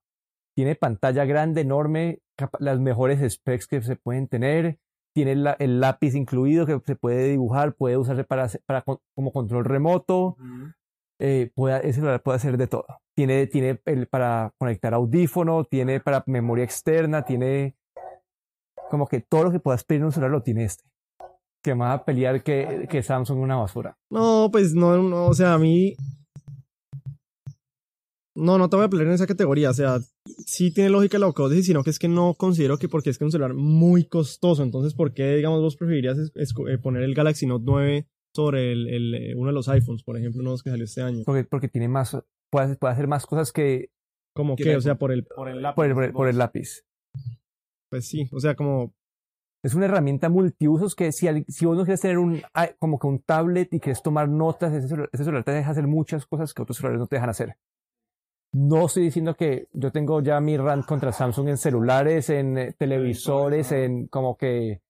tiene 0.55 0.75
pantalla 0.75 1.25
grande, 1.25 1.61
enorme, 1.61 2.21
las 2.59 2.79
mejores 2.79 3.33
specs 3.33 3.67
que 3.67 3.81
se 3.81 3.97
pueden 3.97 4.27
tener, 4.27 4.79
tiene 5.13 5.33
el 5.59 5.79
lápiz 5.79 6.15
incluido 6.15 6.65
que 6.65 6.79
se 6.85 6.95
puede 6.95 7.29
dibujar, 7.29 7.75
puede 7.75 7.97
usarse 7.97 8.23
para, 8.23 8.49
para 8.65 8.83
como 8.83 9.31
control 9.31 9.65
remoto, 9.65 10.37
eh, 11.19 11.51
puede, 11.55 11.87
ese 11.87 12.01
puede 12.19 12.35
hacer 12.35 12.57
de 12.57 12.67
todo. 12.67 12.85
Tiene, 13.15 13.47
tiene 13.47 13.81
el, 13.85 14.07
para 14.07 14.53
conectar 14.57 14.93
audífono, 14.93 15.65
tiene 15.65 15.99
para 15.99 16.23
memoria 16.25 16.63
externa, 16.63 17.23
tiene 17.23 17.75
como 18.89 19.07
que 19.07 19.21
todo 19.21 19.45
lo 19.45 19.51
que 19.51 19.59
puedas 19.59 19.83
pedir 19.83 20.01
en 20.01 20.05
un 20.05 20.11
celular 20.11 20.31
lo 20.31 20.43
tiene 20.43 20.65
este. 20.65 20.85
Que 21.65 21.73
más 21.73 21.99
a 21.99 22.05
pelear 22.05 22.43
que, 22.43 22.87
que 22.87 23.01
Samsung 23.01 23.39
una 23.39 23.55
basura. 23.55 23.97
No, 24.11 24.49
pues 24.51 24.75
no, 24.75 25.01
no, 25.01 25.25
o 25.25 25.33
sea, 25.33 25.55
a 25.55 25.57
mí 25.57 25.95
no, 28.35 28.57
no 28.57 28.69
te 28.69 28.75
voy 28.75 28.85
a 28.85 28.89
pelear 28.89 29.07
en 29.07 29.13
esa 29.13 29.27
categoría. 29.27 29.69
O 29.69 29.73
sea, 29.73 29.97
sí 30.45 30.73
tiene 30.73 30.89
lógica 30.89 31.17
lo 31.17 31.33
que 31.33 31.41
vos 31.41 31.49
decís, 31.51 31.65
sino 31.65 31.83
que 31.83 31.89
es 31.89 31.99
que 31.99 32.09
no 32.09 32.35
considero 32.35 32.77
que 32.77 32.89
porque 32.89 33.09
es 33.09 33.17
que 33.17 33.23
es 33.23 33.27
un 33.27 33.31
celular 33.31 33.53
muy 33.53 34.05
costoso. 34.05 34.61
Entonces, 34.61 34.93
¿por 34.93 35.13
qué, 35.13 35.35
digamos, 35.35 35.61
vos 35.61 35.77
preferirías 35.77 36.17
eh, 36.35 36.77
poner 36.77 37.03
el 37.03 37.15
Galaxy 37.15 37.47
Note 37.47 37.63
9 37.65 38.07
sobre 38.35 38.73
el, 38.73 39.15
eh, 39.15 39.33
uno 39.35 39.47
de 39.47 39.53
los 39.53 39.69
iPhones, 39.69 40.03
por 40.03 40.17
ejemplo, 40.17 40.41
uno 40.41 40.51
de 40.51 40.53
los 40.53 40.63
que 40.63 40.69
salió 40.69 40.83
este 40.83 41.01
año? 41.01 41.23
Porque, 41.25 41.45
porque 41.45 41.69
tiene 41.69 41.87
más, 41.87 42.17
puede, 42.51 42.75
puede 42.75 42.93
hacer 42.93 43.07
más 43.07 43.25
cosas 43.25 43.51
que. 43.51 43.89
¿Cómo 44.35 44.57
que? 44.57 44.75
O 44.75 44.81
sea, 44.81 44.95
por 44.95 45.13
el, 45.13 45.25
por 45.25 45.47
el 45.47 45.61
lápiz. 45.61 45.75
Por 46.13 46.27
el, 46.27 46.37
lápiz. 46.37 46.83
Pues 47.89 48.05
sí, 48.05 48.27
o 48.33 48.39
sea, 48.41 48.55
como 48.55 48.93
es 49.65 49.73
una 49.73 49.85
herramienta 49.85 50.29
multiusos 50.29 50.93
que 50.93 51.11
si, 51.11 51.27
si 51.47 51.65
vos 51.65 51.75
no 51.75 51.85
quieres 51.85 51.99
tener 51.99 52.19
un, 52.19 52.39
como 52.77 52.99
que 52.99 53.07
un 53.07 53.23
tablet 53.23 53.73
y 53.73 53.79
quieres 53.79 54.03
tomar 54.03 54.29
notas, 54.29 54.71
ese 54.71 54.87
celular, 54.87 55.09
ese 55.11 55.23
celular, 55.23 55.43
te 55.43 55.53
deja 55.53 55.71
hacer 55.71 55.87
muchas 55.87 56.27
cosas 56.27 56.53
que 56.53 56.61
otros 56.61 56.77
celulares 56.77 56.99
no 56.99 57.07
te 57.07 57.15
dejan 57.15 57.31
hacer. 57.31 57.57
No 58.53 58.85
estoy 58.85 59.05
diciendo 59.05 59.33
que 59.33 59.67
yo 59.73 59.91
tengo 59.91 60.21
ya 60.21 60.39
mi 60.39 60.55
rant 60.55 60.85
contra 60.85 61.11
Samsung 61.11 61.49
en 61.49 61.57
celulares, 61.57 62.29
en 62.29 62.59
eh, 62.59 62.73
televisores, 62.77 63.71
en 63.71 64.05
como 64.05 64.37
que 64.37 64.83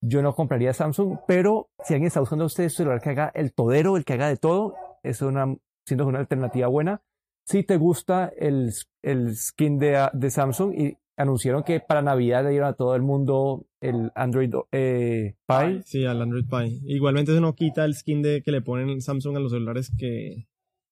yo 0.00 0.22
no 0.22 0.34
compraría 0.34 0.72
Samsung, 0.72 1.18
pero 1.28 1.70
si 1.84 1.94
alguien 1.94 2.08
está 2.08 2.18
buscando 2.18 2.42
a 2.42 2.46
usted 2.48 2.64
un 2.64 2.70
celular 2.70 3.00
que 3.00 3.10
haga 3.10 3.30
el 3.32 3.54
todero, 3.54 3.96
el 3.96 4.04
que 4.04 4.14
haga 4.14 4.28
de 4.28 4.38
todo, 4.38 4.74
es 5.04 5.22
una, 5.22 5.56
siento 5.86 6.04
una 6.04 6.18
alternativa 6.18 6.66
buena. 6.66 7.00
Si 7.44 7.62
te 7.62 7.76
gusta 7.76 8.32
el, 8.36 8.72
el 9.02 9.36
skin 9.36 9.78
de, 9.78 10.08
de 10.12 10.30
Samsung 10.32 10.74
y 10.74 10.98
anunciaron 11.16 11.62
que 11.62 11.80
para 11.80 12.02
Navidad 12.02 12.44
le 12.44 12.50
dieron 12.50 12.68
a 12.68 12.74
todo 12.74 12.94
el 12.94 13.02
mundo 13.02 13.66
el 13.80 14.10
Android 14.14 14.52
eh, 14.72 15.36
Pie. 15.46 15.82
Sí, 15.84 16.04
al 16.04 16.22
Android 16.22 16.44
Pie. 16.48 16.80
Igualmente 16.84 17.32
eso 17.32 17.40
no 17.40 17.54
quita 17.54 17.84
el 17.84 17.94
skin 17.94 18.22
de 18.22 18.42
que 18.42 18.52
le 18.52 18.62
ponen 18.62 19.00
Samsung 19.00 19.36
a 19.36 19.40
los 19.40 19.52
celulares 19.52 19.92
que 19.98 20.46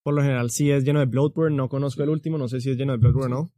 por 0.05 0.15
lo 0.15 0.23
general 0.23 0.51
sí 0.51 0.71
es 0.71 0.85
lleno 0.85 1.01
de 1.01 1.07
bloatware. 1.07 1.51
No 1.51 1.69
conozco 1.69 2.03
el 2.03 2.11
último, 2.11 2.39
no 2.39 2.49
sé 2.49 2.61
si 2.61 2.71
es 2.71 2.77
lleno 2.77 2.93
de 2.93 2.99
bloatware 2.99 3.27
o 3.27 3.29
no. 3.29 3.53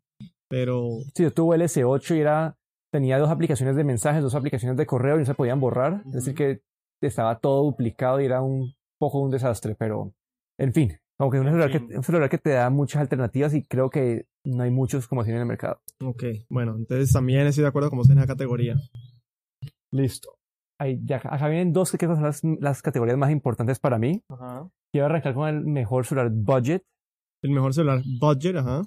Pero. 0.49 1.01
Sí, 1.15 1.25
yo 1.25 1.33
tuve 1.33 1.57
el 1.57 1.63
S8 1.63 2.17
y 2.17 2.21
era. 2.21 2.57
Tenía 2.93 3.19
dos 3.19 3.31
aplicaciones 3.31 3.77
de 3.77 3.85
mensajes, 3.85 4.23
dos 4.23 4.37
aplicaciones 4.37 4.79
de 4.79 4.87
correo 4.87 5.17
y 5.17 5.19
no 5.21 5.27
se 5.27 5.35
podían 5.35 5.61
borrar. 5.61 6.03
Es 6.07 6.13
decir, 6.13 6.35
que 6.35 6.63
estaba 7.03 7.41
todo 7.41 7.65
duplicado 7.65 8.21
y 8.21 8.25
era 8.25 8.41
un 8.41 8.75
poco 8.99 9.21
un 9.21 9.31
desastre. 9.31 9.75
Pero, 9.77 10.15
en 10.59 10.73
fin, 10.73 10.97
como 11.19 11.31
que 11.31 11.39
es 11.39 11.45
un 11.45 11.49
celular, 11.49 11.71
que, 11.71 11.97
un 11.97 12.03
celular 12.03 12.31
que 12.31 12.39
te 12.39 12.51
da 12.51 12.71
muchas 12.71 13.01
alternativas 13.01 13.55
y 13.55 13.63
creo 13.63 13.89
que 13.89 14.27
no 14.45 14.63
hay 14.63 14.71
muchos 14.71 15.09
como 15.09 15.23
así 15.23 15.31
en 15.31 15.39
el 15.39 15.47
mercado. 15.47 15.81
Ok, 16.03 16.25
bueno, 16.51 16.77
entonces 16.77 17.13
también 17.13 17.47
estoy 17.47 17.63
de 17.63 17.69
acuerdo 17.69 17.91
con 17.91 17.99
usted 17.99 18.13
en 18.13 18.19
esa 18.19 18.27
categoría. 18.27 18.77
Listo. 19.93 20.37
Ahí, 20.79 21.01
ya, 21.05 21.17
acá 21.17 21.49
vienen 21.49 21.73
dos 21.73 21.93
que 21.93 22.07
son 22.07 22.23
las, 22.23 22.43
las 22.61 22.83
categorías 22.83 23.17
más 23.17 23.31
importantes 23.31 23.79
para 23.79 23.99
mí. 23.99 24.23
Ajá. 24.29 24.69
Quiero 24.93 25.07
arrancar 25.07 25.35
con 25.35 25.49
el 25.49 25.65
mejor 25.65 26.05
celular 26.05 26.31
budget. 26.31 26.83
El 27.43 27.51
mejor 27.53 27.73
celular 27.73 28.03
budget, 28.21 28.57
ajá. 28.57 28.83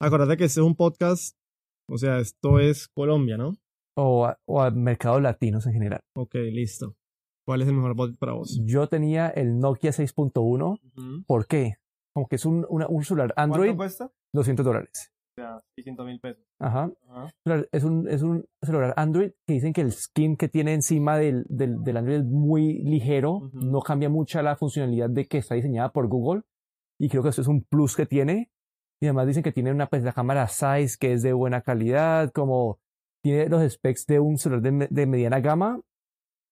Acuérdate 0.00 0.36
que 0.36 0.44
este 0.44 0.60
es 0.60 0.66
un 0.66 0.76
podcast, 0.76 1.36
o 1.90 1.98
sea, 1.98 2.18
esto 2.18 2.60
es 2.60 2.88
Colombia, 2.88 3.36
¿no? 3.36 3.56
O 3.96 4.26
a, 4.26 4.38
o 4.46 4.70
mercados 4.70 5.20
latinos 5.20 5.66
en 5.66 5.72
general. 5.72 6.00
Ok, 6.16 6.34
listo. 6.34 6.94
¿Cuál 7.48 7.62
es 7.62 7.68
el 7.68 7.76
mejor 7.76 7.94
budget 7.94 8.18
para 8.18 8.34
vos? 8.34 8.60
Yo 8.66 8.88
tenía 8.88 9.30
el 9.30 9.58
Nokia 9.58 9.90
6.1. 9.90 11.24
¿Por 11.26 11.46
qué? 11.46 11.76
Como 12.12 12.28
que 12.28 12.36
es 12.36 12.44
un, 12.44 12.66
un 12.68 13.04
celular 13.04 13.32
Android. 13.36 13.68
¿Cuánto 13.68 13.78
cuesta? 13.78 14.12
200 14.34 14.66
dólares. 14.66 15.14
O 15.38 15.40
sea, 15.40 15.58
600 15.76 16.04
mil 16.04 16.20
pesos. 16.20 16.44
Ajá. 16.58 16.92
Es, 17.72 17.84
un, 17.84 18.06
es 18.06 18.20
un 18.20 18.44
celular 18.60 18.92
Android 18.98 19.30
que 19.46 19.54
dicen 19.54 19.72
que 19.72 19.80
el 19.80 19.92
skin 19.92 20.36
que 20.36 20.50
tiene 20.50 20.74
encima 20.74 21.16
del, 21.16 21.46
del, 21.48 21.82
del 21.82 21.96
Android 21.96 22.18
es 22.18 22.26
muy 22.26 22.82
ligero, 22.82 23.50
no 23.54 23.80
cambia 23.80 24.10
mucha 24.10 24.42
la 24.42 24.54
funcionalidad 24.54 25.08
de 25.08 25.26
que 25.26 25.38
está 25.38 25.54
diseñada 25.54 25.90
por 25.90 26.06
Google. 26.06 26.42
Y 27.00 27.08
creo 27.08 27.22
que 27.22 27.30
eso 27.30 27.40
es 27.40 27.48
un 27.48 27.62
plus 27.62 27.96
que 27.96 28.04
tiene. 28.04 28.50
Y 29.00 29.06
además 29.06 29.26
dicen 29.26 29.42
que 29.42 29.52
tiene 29.52 29.72
una 29.72 29.86
pues, 29.86 30.02
la 30.02 30.12
cámara 30.12 30.48
size 30.48 30.98
que 31.00 31.14
es 31.14 31.22
de 31.22 31.32
buena 31.32 31.62
calidad, 31.62 32.30
como 32.30 32.78
tiene 33.22 33.48
los 33.48 33.72
specs 33.72 34.04
de 34.04 34.20
un 34.20 34.36
celular 34.36 34.60
de, 34.60 34.88
de 34.90 35.06
mediana 35.06 35.40
gama 35.40 35.80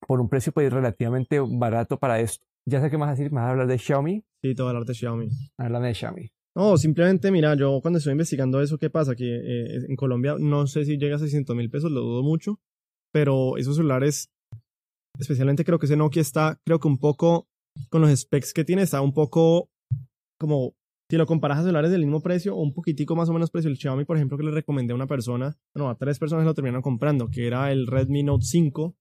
por 0.07 0.21
un 0.21 0.29
precio 0.29 0.53
pues 0.53 0.73
relativamente 0.73 1.41
barato 1.41 1.99
para 1.99 2.21
esto. 2.21 2.45
Ya 2.69 2.81
sé 2.81 2.91
qué 2.91 2.99
más 2.99 3.17
decir, 3.17 3.33
más 3.33 3.45
a 3.45 3.51
hablar 3.51 3.67
de 3.67 3.79
Xiaomi. 3.79 4.25
Sí, 4.43 4.55
a 4.59 4.63
hablar 4.63 4.85
de 4.85 4.95
Xiaomi. 4.95 5.29
Hablar 5.59 5.83
de 5.83 5.95
Xiaomi. 5.95 6.31
No, 6.57 6.77
simplemente, 6.79 7.31
mira, 7.31 7.55
yo 7.55 7.81
cuando 7.83 7.99
estoy 7.99 8.13
investigando 8.13 8.63
eso, 8.63 8.79
¿qué 8.79 8.89
pasa? 8.89 9.15
Que 9.15 9.27
eh, 9.27 9.85
en 9.89 9.95
Colombia 9.95 10.37
no 10.39 10.67
sé 10.67 10.85
si 10.85 10.97
llega 10.97 11.17
a 11.17 11.19
600 11.19 11.55
mil 11.55 11.71
pesos, 11.71 11.93
lo 11.93 12.01
dudo 12.01 12.23
mucho, 12.23 12.61
pero 13.13 13.59
esos 13.59 13.77
celulares, 13.77 14.31
especialmente 15.19 15.65
creo 15.65 15.79
que 15.79 15.87
ese 15.87 15.97
Nokia 15.97 16.23
está, 16.23 16.59
creo 16.65 16.81
que 16.81 16.89
un 16.89 16.99
poco, 16.99 17.47
con 17.91 18.01
los 18.01 18.19
specs 18.19 18.55
que 18.55 18.65
tiene, 18.65 18.83
está 18.83 19.03
un 19.03 19.13
poco 19.13 19.69
como, 20.41 20.75
si 21.11 21.19
lo 21.19 21.27
comparas 21.27 21.59
a 21.59 21.63
celulares 21.63 21.91
del 21.91 22.01
mismo 22.01 22.23
precio 22.23 22.57
o 22.57 22.63
un 22.63 22.73
poquitico 22.73 23.15
más 23.15 23.29
o 23.29 23.35
menos 23.35 23.51
precio, 23.51 23.71
el 23.71 23.77
Xiaomi, 23.77 24.07
por 24.07 24.17
ejemplo, 24.17 24.39
que 24.39 24.45
le 24.45 24.51
recomendé 24.51 24.93
a 24.93 24.97
una 24.97 25.07
persona, 25.07 25.59
no, 25.75 25.91
a 25.91 25.99
tres 25.99 26.19
personas 26.19 26.47
lo 26.47 26.55
terminaron 26.55 26.83
comprando, 26.83 27.29
que 27.29 27.47
era 27.47 27.71
el 27.71 27.87
Redmi 27.87 28.23
Note 28.23 28.47
5, 28.47 28.97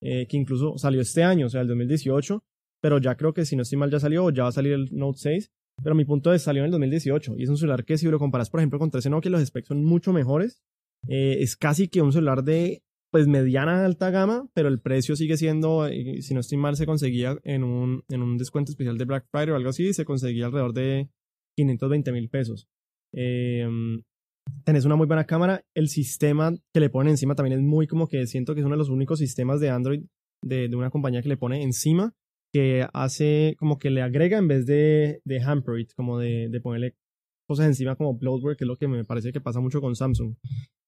eh, 0.00 0.26
que 0.26 0.36
incluso 0.36 0.78
salió 0.78 1.00
este 1.00 1.22
año, 1.22 1.46
o 1.46 1.48
sea, 1.48 1.60
el 1.60 1.68
2018, 1.68 2.42
pero 2.80 2.98
ya 2.98 3.16
creo 3.16 3.32
que 3.32 3.44
si 3.44 3.56
no 3.56 3.62
estoy 3.62 3.78
mal 3.78 3.90
ya 3.90 4.00
salió 4.00 4.24
o 4.24 4.30
ya 4.30 4.44
va 4.44 4.48
a 4.50 4.52
salir 4.52 4.72
el 4.72 4.88
Note 4.92 5.18
6. 5.18 5.50
Pero 5.82 5.94
mi 5.94 6.04
punto 6.04 6.32
es, 6.32 6.42
salió 6.42 6.62
en 6.62 6.66
el 6.66 6.70
2018 6.72 7.34
y 7.36 7.44
es 7.44 7.48
un 7.48 7.56
celular 7.56 7.84
que 7.84 7.98
si 7.98 8.06
lo 8.08 8.18
comparas, 8.18 8.50
por 8.50 8.60
ejemplo, 8.60 8.78
con 8.78 8.90
13 8.90 9.10
Nokia, 9.10 9.30
los 9.30 9.44
specs 9.44 9.68
son 9.68 9.84
mucho 9.84 10.12
mejores. 10.12 10.60
Eh, 11.06 11.36
es 11.40 11.56
casi 11.56 11.88
que 11.88 12.02
un 12.02 12.12
celular 12.12 12.42
de 12.42 12.82
pues 13.10 13.26
mediana 13.26 13.84
alta 13.84 14.10
gama, 14.10 14.48
pero 14.54 14.68
el 14.68 14.80
precio 14.80 15.16
sigue 15.16 15.36
siendo, 15.36 15.86
eh, 15.86 16.20
si 16.20 16.34
no 16.34 16.40
estoy 16.40 16.58
mal, 16.58 16.76
se 16.76 16.84
conseguía 16.84 17.38
en 17.44 17.64
un, 17.64 18.02
en 18.10 18.22
un 18.22 18.36
descuento 18.36 18.70
especial 18.70 18.98
de 18.98 19.04
Black 19.04 19.26
Friday 19.30 19.50
o 19.50 19.56
algo 19.56 19.70
así, 19.70 19.94
se 19.94 20.04
conseguía 20.04 20.46
alrededor 20.46 20.74
de 20.74 21.08
520 21.56 22.12
mil 22.12 22.28
pesos. 22.28 22.68
Eh, 23.14 23.66
tenés 24.64 24.84
una 24.84 24.96
muy 24.96 25.06
buena 25.06 25.24
cámara, 25.24 25.64
el 25.74 25.88
sistema 25.88 26.52
que 26.72 26.80
le 26.80 26.90
ponen 26.90 27.12
encima 27.12 27.34
también 27.34 27.58
es 27.58 27.64
muy 27.64 27.86
como 27.86 28.08
que 28.08 28.26
siento 28.26 28.54
que 28.54 28.60
es 28.60 28.66
uno 28.66 28.74
de 28.74 28.78
los 28.78 28.90
únicos 28.90 29.18
sistemas 29.18 29.60
de 29.60 29.70
Android 29.70 30.02
de, 30.42 30.74
una 30.74 30.90
compañía 30.90 31.22
que 31.22 31.28
le 31.28 31.36
pone 31.36 31.62
encima, 31.62 32.14
que 32.52 32.86
hace 32.92 33.56
como 33.58 33.78
que 33.78 33.90
le 33.90 34.02
agrega 34.02 34.38
en 34.38 34.48
vez 34.48 34.66
de, 34.66 35.20
de 35.24 35.42
hamper 35.42 35.80
it, 35.80 35.92
como 35.94 36.18
de, 36.18 36.48
de 36.48 36.60
ponerle 36.60 36.94
cosas 37.46 37.66
encima 37.66 37.96
como 37.96 38.14
bloatware, 38.14 38.56
que 38.56 38.64
es 38.64 38.68
lo 38.68 38.76
que 38.76 38.88
me 38.88 39.04
parece 39.04 39.32
que 39.32 39.40
pasa 39.40 39.60
mucho 39.60 39.80
con 39.80 39.96
Samsung. 39.96 40.34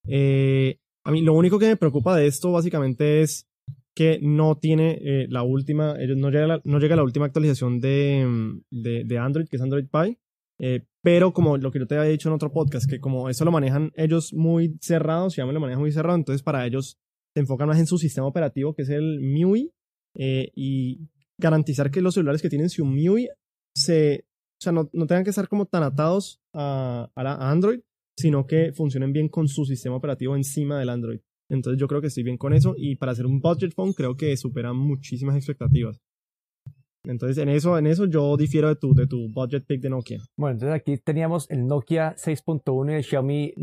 Eh, 0.07 0.77
a 1.03 1.11
mí 1.11 1.21
lo 1.21 1.33
único 1.33 1.59
que 1.59 1.67
me 1.67 1.77
preocupa 1.77 2.15
de 2.15 2.27
esto 2.27 2.51
básicamente 2.51 3.21
es 3.21 3.47
que 3.95 4.19
no 4.21 4.57
tiene 4.57 4.99
eh, 5.01 5.27
la 5.29 5.43
última, 5.43 5.95
ellos 5.99 6.17
no 6.17 6.29
llega 6.29 6.47
la, 6.47 6.61
no 6.63 6.79
llega 6.79 6.95
la 6.95 7.03
última 7.03 7.25
actualización 7.25 7.79
de, 7.79 8.59
de, 8.69 9.03
de 9.03 9.17
Android, 9.17 9.47
que 9.47 9.57
es 9.57 9.61
Android 9.61 9.87
Pie. 9.91 10.17
Eh, 10.63 10.85
pero 11.01 11.33
como 11.33 11.57
lo 11.57 11.71
que 11.71 11.79
yo 11.79 11.87
te 11.87 11.97
había 11.97 12.11
dicho 12.11 12.29
en 12.29 12.35
otro 12.35 12.51
podcast, 12.51 12.87
que 12.87 12.99
como 12.99 13.29
eso 13.29 13.43
lo 13.43 13.51
manejan 13.51 13.91
ellos 13.95 14.31
muy 14.31 14.77
cerrados, 14.79 15.35
ya 15.35 15.45
me 15.45 15.53
lo 15.53 15.59
manejan 15.59 15.81
muy 15.81 15.91
cerrado, 15.91 16.15
entonces 16.15 16.43
para 16.43 16.65
ellos 16.67 16.99
se 17.33 17.39
enfocan 17.39 17.67
más 17.67 17.79
en 17.79 17.87
su 17.87 17.97
sistema 17.97 18.27
operativo, 18.27 18.75
que 18.75 18.83
es 18.83 18.89
el 18.89 19.19
MIUI, 19.21 19.73
eh, 20.17 20.51
y 20.55 21.09
garantizar 21.39 21.89
que 21.89 22.01
los 22.01 22.13
celulares 22.13 22.43
que 22.43 22.49
tienen 22.49 22.69
su 22.69 22.85
MIUI 22.85 23.29
se, 23.75 24.25
o 24.59 24.61
sea, 24.61 24.71
no, 24.71 24.89
no 24.93 25.07
tengan 25.07 25.23
que 25.23 25.31
estar 25.31 25.47
como 25.47 25.65
tan 25.65 25.81
atados 25.81 26.39
a, 26.53 27.09
a, 27.15 27.21
a 27.21 27.51
Android, 27.51 27.79
sino 28.15 28.45
que 28.45 28.71
funcionen 28.73 29.13
bien 29.13 29.29
con 29.29 29.47
su 29.47 29.65
sistema 29.65 29.95
operativo 29.95 30.35
encima 30.35 30.77
del 30.77 30.89
Android. 30.89 31.21
Entonces 31.49 31.79
yo 31.79 31.87
creo 31.87 32.01
que 32.01 32.07
estoy 32.07 32.23
bien 32.23 32.37
con 32.37 32.53
eso 32.53 32.75
y 32.77 32.97
para 32.97 33.13
hacer 33.13 33.25
un 33.25 33.41
budget 33.41 33.73
phone 33.73 33.93
creo 33.93 34.15
que 34.15 34.37
supera 34.37 34.73
muchísimas 34.73 35.35
expectativas. 35.35 35.99
Entonces 37.03 37.37
en 37.37 37.49
eso, 37.49 37.77
en 37.77 37.87
eso 37.87 38.05
yo 38.05 38.37
difiero 38.37 38.67
de 38.69 38.75
tu, 38.75 38.93
de 38.93 39.07
tu 39.07 39.27
budget 39.33 39.65
pick 39.65 39.81
de 39.81 39.89
Nokia. 39.89 40.19
Bueno, 40.37 40.53
entonces 40.53 40.75
aquí 40.75 40.97
teníamos 40.97 41.49
el 41.49 41.65
Nokia 41.65 42.15
6.1 42.15 42.91
y 42.91 42.95
el 42.95 43.03
Xiaomi 43.03 43.53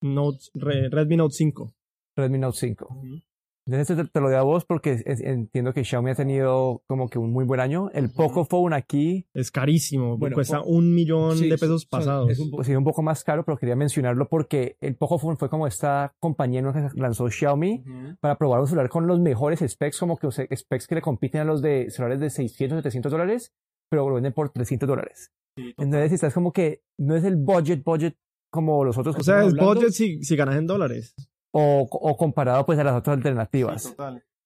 Note, 0.00 0.38
Re, 0.54 0.88
Redmi 0.88 1.16
Note 1.16 1.34
5. 1.34 1.74
Redmi 2.16 2.38
Note 2.38 2.56
5. 2.58 2.86
Uh 2.88 3.02
-huh. 3.02 3.25
Entonces 3.66 3.96
te, 3.96 4.04
te, 4.04 4.20
lo 4.20 4.28
doy 4.28 4.36
a 4.36 4.42
vos 4.42 4.64
porque 4.64 5.02
es, 5.04 5.20
entiendo 5.20 5.72
que 5.72 5.82
Xiaomi 5.82 6.12
ha 6.12 6.14
tenido 6.14 6.82
como 6.86 7.08
que 7.08 7.18
un 7.18 7.32
muy 7.32 7.44
buen 7.44 7.58
año. 7.58 7.90
El 7.92 8.10
Pocophone 8.10 8.76
aquí... 8.76 9.26
Es 9.34 9.50
carísimo, 9.50 10.16
bueno, 10.16 10.34
cuesta 10.34 10.62
un 10.62 10.94
millón 10.94 11.36
sí, 11.36 11.48
de 11.48 11.58
pesos 11.58 11.82
son, 11.82 11.88
pasados. 11.90 12.30
Es 12.30 12.38
un, 12.38 12.50
pues, 12.52 12.68
sí, 12.68 12.76
un 12.76 12.84
poco 12.84 13.02
más 13.02 13.24
caro, 13.24 13.44
pero 13.44 13.58
quería 13.58 13.74
mencionarlo 13.74 14.28
porque 14.28 14.76
el 14.80 14.96
Pocophone 14.96 15.36
fue 15.36 15.50
como 15.50 15.66
esta 15.66 16.14
compañía 16.20 16.62
que 16.72 17.00
lanzó 17.00 17.28
Xiaomi 17.28 17.82
uh 17.84 17.90
-huh. 17.90 18.18
para 18.20 18.38
probar 18.38 18.60
un 18.60 18.68
celular 18.68 18.88
con 18.88 19.08
los 19.08 19.18
mejores 19.18 19.60
specs, 19.66 19.98
como 19.98 20.16
que 20.16 20.30
specs 20.30 20.86
que 20.86 20.94
le 20.94 21.02
compiten 21.02 21.40
a 21.40 21.44
los 21.44 21.60
de 21.60 21.90
celulares 21.90 22.20
de 22.20 22.30
600, 22.30 22.78
700 22.78 23.10
dólares, 23.10 23.52
pero 23.90 24.08
lo 24.08 24.14
venden 24.14 24.32
por 24.32 24.50
300 24.50 24.88
dólares. 24.88 25.32
Sí, 25.58 25.74
Entonces 25.76 26.12
estás 26.12 26.34
como 26.34 26.52
que 26.52 26.82
no 26.98 27.16
es 27.16 27.24
el 27.24 27.36
budget, 27.36 27.82
budget 27.82 28.16
como 28.52 28.84
los 28.84 28.96
otros. 28.96 29.16
O 29.16 29.22
sea, 29.24 29.44
es 29.44 29.54
budget 29.54 29.90
si, 29.90 30.22
si 30.22 30.36
ganas 30.36 30.56
en 30.56 30.66
dólares 30.68 31.16
o, 31.56 31.88
o, 31.90 32.16
comparado 32.16 32.66
pues 32.66 32.78
a 32.78 32.84
las 32.84 32.94
otras 32.94 33.16
alternativas. 33.16 33.82
Sí, 33.82 33.94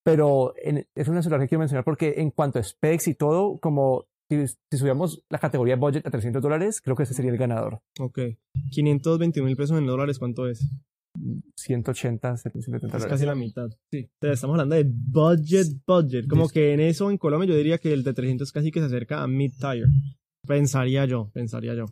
Pero 0.03 0.53
en, 0.63 0.87
es 0.95 1.07
una 1.09 1.21
celular 1.21 1.41
que 1.41 1.49
quiero 1.49 1.59
mencionar 1.59 1.83
porque 1.83 2.15
en 2.17 2.31
cuanto 2.31 2.59
a 2.59 2.63
specs 2.63 3.09
y 3.09 3.15
todo, 3.15 3.59
como 3.59 4.05
si, 4.29 4.47
si 4.47 4.77
subiéramos 4.77 5.21
la 5.29 5.39
categoría 5.39 5.75
budget 5.75 6.07
a 6.07 6.11
300 6.11 6.41
dólares, 6.41 6.81
creo 6.81 6.95
que 6.95 7.03
ese 7.03 7.13
sería 7.13 7.31
el 7.31 7.37
ganador. 7.37 7.81
Ok. 7.99 8.19
521 8.71 9.45
mil 9.45 9.57
pesos 9.57 9.77
en 9.77 9.85
dólares, 9.85 10.19
¿cuánto 10.19 10.47
es? 10.47 10.69
180, 11.57 12.37
170 12.37 12.87
dólares. 12.87 13.03
Es 13.03 13.09
casi 13.09 13.25
la 13.25 13.35
mitad. 13.35 13.69
Sí. 13.91 14.09
Entonces, 14.13 14.35
estamos 14.35 14.53
hablando 14.53 14.75
de 14.75 14.85
budget, 14.87 15.67
budget. 15.85 16.27
Como 16.29 16.47
que 16.47 16.73
en 16.73 16.79
eso, 16.79 17.11
en 17.11 17.17
Colombia, 17.17 17.49
yo 17.49 17.57
diría 17.57 17.77
que 17.77 17.91
el 17.91 18.03
de 18.03 18.13
300 18.13 18.49
casi 18.53 18.71
que 18.71 18.79
se 18.79 18.85
acerca 18.85 19.21
a 19.21 19.27
mid-tire. 19.27 19.85
Pensaría 20.47 21.05
yo, 21.05 21.29
pensaría 21.33 21.75
yo. 21.75 21.87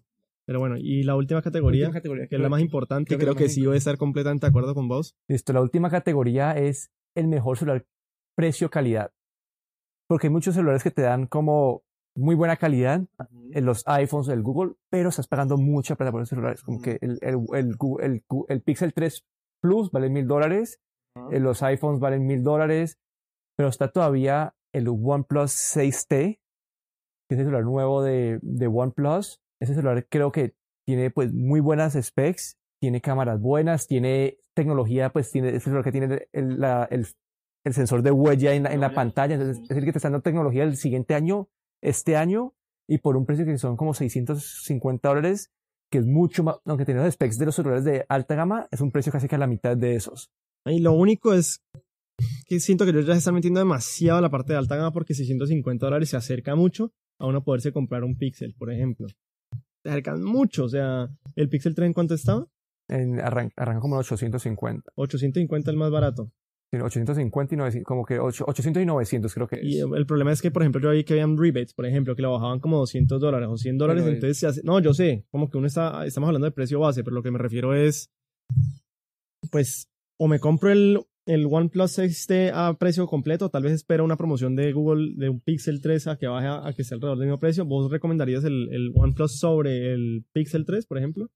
Pero 0.50 0.62
bueno, 0.62 0.78
y 0.80 1.04
la 1.04 1.16
última 1.16 1.44
categoría, 1.44 1.84
la 1.84 1.88
última 1.90 2.00
categoría 2.00 2.28
que 2.28 2.36
es 2.36 2.42
la 2.42 2.50
más 2.50 2.60
importante, 2.60 3.06
creo, 3.06 3.20
creo 3.20 3.36
que, 3.36 3.44
que 3.44 3.50
sí 3.50 3.68
voy 3.68 3.76
a 3.76 3.78
estar 3.78 3.98
completamente 3.98 4.48
de 4.48 4.50
acuerdo 4.50 4.74
con 4.74 4.88
vos. 4.88 5.16
Listo, 5.28 5.54
la 5.54 5.62
última 5.62 5.92
categoría 5.92 6.54
es 6.54 6.92
el 7.16 7.28
mejor 7.28 7.56
celular 7.60 7.86
precio-calidad. 8.36 9.12
Porque 10.08 10.26
hay 10.26 10.34
muchos 10.34 10.56
celulares 10.56 10.82
que 10.82 10.90
te 10.90 11.04
dan 11.04 11.28
como 11.28 11.84
muy 12.18 12.34
buena 12.34 12.58
calidad 12.58 13.06
en 13.52 13.64
los 13.64 13.84
iPhones 13.86 14.26
del 14.26 14.42
Google, 14.42 14.74
pero 14.90 15.10
estás 15.10 15.28
pagando 15.28 15.56
mucha 15.56 15.96
plata 15.96 16.12
por 16.12 16.22
esos 16.22 16.30
celulares. 16.30 16.64
Como 16.64 16.82
que 16.82 16.98
el, 17.00 17.20
el, 17.22 17.36
el, 17.54 17.76
el, 18.02 18.24
el 18.48 18.62
Pixel 18.64 18.92
3 18.92 19.24
Plus 19.62 19.92
vale 19.92 20.10
mil 20.10 20.26
dólares, 20.26 20.82
-huh. 21.16 21.40
los 21.40 21.62
iPhones 21.62 22.00
valen 22.00 22.26
mil 22.26 22.42
dólares, 22.42 22.98
pero 23.56 23.70
está 23.70 23.92
todavía 23.92 24.56
el 24.74 24.88
OnePlus 24.88 25.52
6T, 25.52 26.40
que 27.30 27.36
es 27.36 27.38
el 27.38 27.46
celular 27.46 27.66
nuevo 27.66 28.02
de, 28.02 28.40
de 28.42 28.66
OnePlus, 28.66 29.40
ese 29.62 29.76
celular 29.76 30.08
creo 30.10 30.32
que 30.32 30.54
tiene 30.86 31.12
pues 31.12 31.34
muy 31.34 31.60
buenas 31.60 31.94
specs, 31.94 32.58
tiene 32.82 33.02
cámaras 33.02 33.40
buenas, 33.40 33.88
tiene 33.88 34.38
tecnología, 34.56 35.12
pues 35.12 35.32
tiene 35.32 35.50
ese 35.50 35.66
celular 35.66 35.84
que 35.84 35.92
tiene 35.92 36.28
el, 36.32 36.60
la, 36.60 36.88
el, 36.90 37.06
el 37.66 37.74
sensor 37.74 38.02
de 38.02 38.12
huella 38.12 38.54
en 38.54 38.64
la, 38.64 38.74
en 38.74 38.82
la 38.82 38.94
pantalla, 38.94 39.36
entonces 39.36 39.64
es 39.70 39.78
el 39.78 39.86
que 39.86 39.92
te 39.92 39.98
está 40.00 40.10
dando 40.10 40.24
tecnología 40.24 40.64
el 40.64 40.78
siguiente 40.78 41.14
año, 41.14 41.50
este 41.82 42.16
año, 42.16 42.56
y 42.88 42.98
por 43.00 43.18
un 43.18 43.26
precio 43.26 43.46
que 43.46 43.58
son 43.58 43.78
como 43.78 43.94
650 43.94 45.08
dólares, 45.08 45.52
que 45.92 46.00
es 46.00 46.06
mucho 46.06 46.44
más, 46.44 46.58
aunque 46.66 46.86
tiene 46.86 47.04
los 47.04 47.14
specs 47.14 47.38
de 47.38 47.46
los 47.46 47.56
celulares 47.56 47.84
de 47.84 48.06
alta 48.10 48.36
gama, 48.36 48.68
es 48.72 48.82
un 48.82 48.92
precio 48.92 49.12
casi 49.12 49.28
que 49.28 49.36
a 49.36 49.40
la 49.40 49.48
mitad 49.48 49.78
de 49.78 49.96
esos. 49.96 50.32
Y 50.66 50.80
lo 50.80 50.94
único 50.94 51.34
es 51.34 51.62
que 52.48 52.60
siento 52.60 52.86
que 52.86 52.92
ellos 52.92 53.06
ya 53.06 53.14
se 53.14 53.20
están 53.20 53.36
metiendo 53.36 53.60
demasiado 53.60 54.20
a 54.20 54.22
la 54.22 54.30
parte 54.30 54.54
de 54.54 54.60
alta 54.60 54.76
gama 54.76 54.92
porque 54.92 55.14
650 55.14 55.86
dólares 55.86 56.10
se 56.10 56.18
acerca 56.18 56.56
mucho 56.56 56.92
a 57.20 57.28
uno 57.28 57.44
poderse 57.44 57.72
comprar 57.72 58.04
un 58.04 58.18
Pixel, 58.18 58.56
por 58.56 58.72
ejemplo 58.72 59.08
se 59.84 59.90
acercan 59.90 60.24
mucho. 60.24 60.66
O 60.66 60.70
sea, 60.70 61.10
¿el 61.36 61.50
Pixel 61.50 61.76
3 61.76 61.88
en 61.88 61.94
cuánto 61.94 62.14
estaba? 62.14 62.48
En, 62.88 63.20
arran 63.20 63.52
arranca 63.56 63.82
como 63.82 63.96
en 63.96 64.00
850. 64.00 64.92
850 64.96 65.72
el 65.72 65.78
más 65.78 65.92
barato. 65.92 66.32
850 66.72 67.56
y 67.56 67.58
900, 67.58 67.88
como 67.88 68.06
que 68.06 68.20
8, 68.20 68.46
800 68.48 68.84
y 68.84 68.86
900 68.86 69.34
creo 69.34 69.48
que 69.48 69.56
es. 69.56 69.64
Y 69.64 69.80
el 69.80 70.06
problema 70.06 70.32
es 70.32 70.42
que, 70.42 70.52
por 70.52 70.62
ejemplo, 70.62 70.80
yo 70.82 70.92
vi 70.92 71.04
que 71.04 71.14
habían 71.14 71.38
rebates, 71.38 71.74
por 71.74 71.86
ejemplo, 71.86 72.16
que 72.16 72.22
lo 72.22 72.32
bajaban 72.32 72.60
como 72.60 72.78
200 72.78 73.20
dólares 73.20 73.50
o 73.50 73.58
100 73.58 73.78
dólares, 73.78 74.06
entonces 74.06 74.38
se 74.38 74.48
hace... 74.48 74.62
No, 74.64 74.80
yo 74.80 74.94
sé, 74.94 75.26
como 75.32 75.50
que 75.50 75.58
uno 75.58 75.66
está, 75.66 76.06
estamos 76.06 76.28
hablando 76.28 76.46
de 76.46 76.52
precio 76.52 76.80
base, 76.80 77.04
pero 77.04 77.16
lo 77.16 77.24
que 77.24 77.32
me 77.32 77.40
refiero 77.40 77.74
es, 77.74 78.12
pues, 79.50 79.90
o 80.20 80.28
me 80.28 80.40
compro 80.40 80.72
el, 80.72 81.00
el 81.30 81.46
OnePlus 81.46 82.00
6T 82.00 82.52
a 82.56 82.74
precio 82.74 83.06
completo, 83.06 83.50
tal 83.50 83.62
vez 83.62 83.74
espero 83.74 84.04
una 84.04 84.18
promoción 84.18 84.56
de 84.56 84.74
Google 84.74 85.14
de 85.16 85.30
un 85.30 85.40
Pixel 85.40 85.80
3 85.80 86.08
a 86.08 86.18
que 86.18 86.26
baje 86.26 86.48
a, 86.48 86.68
a 86.68 86.74
que 86.74 86.82
esté 86.82 86.96
alrededor 86.96 87.20
del 87.20 87.28
mismo 87.28 87.40
precio. 87.40 87.66
¿Vos 87.66 87.92
recomendarías 87.92 88.44
el, 88.46 88.68
el, 88.72 88.92
OnePlus 88.96 89.38
sobre 89.38 89.94
el 89.94 90.26
Pixel 90.34 90.66
3, 90.66 90.88
por 90.88 90.98
ejemplo? 90.98 91.28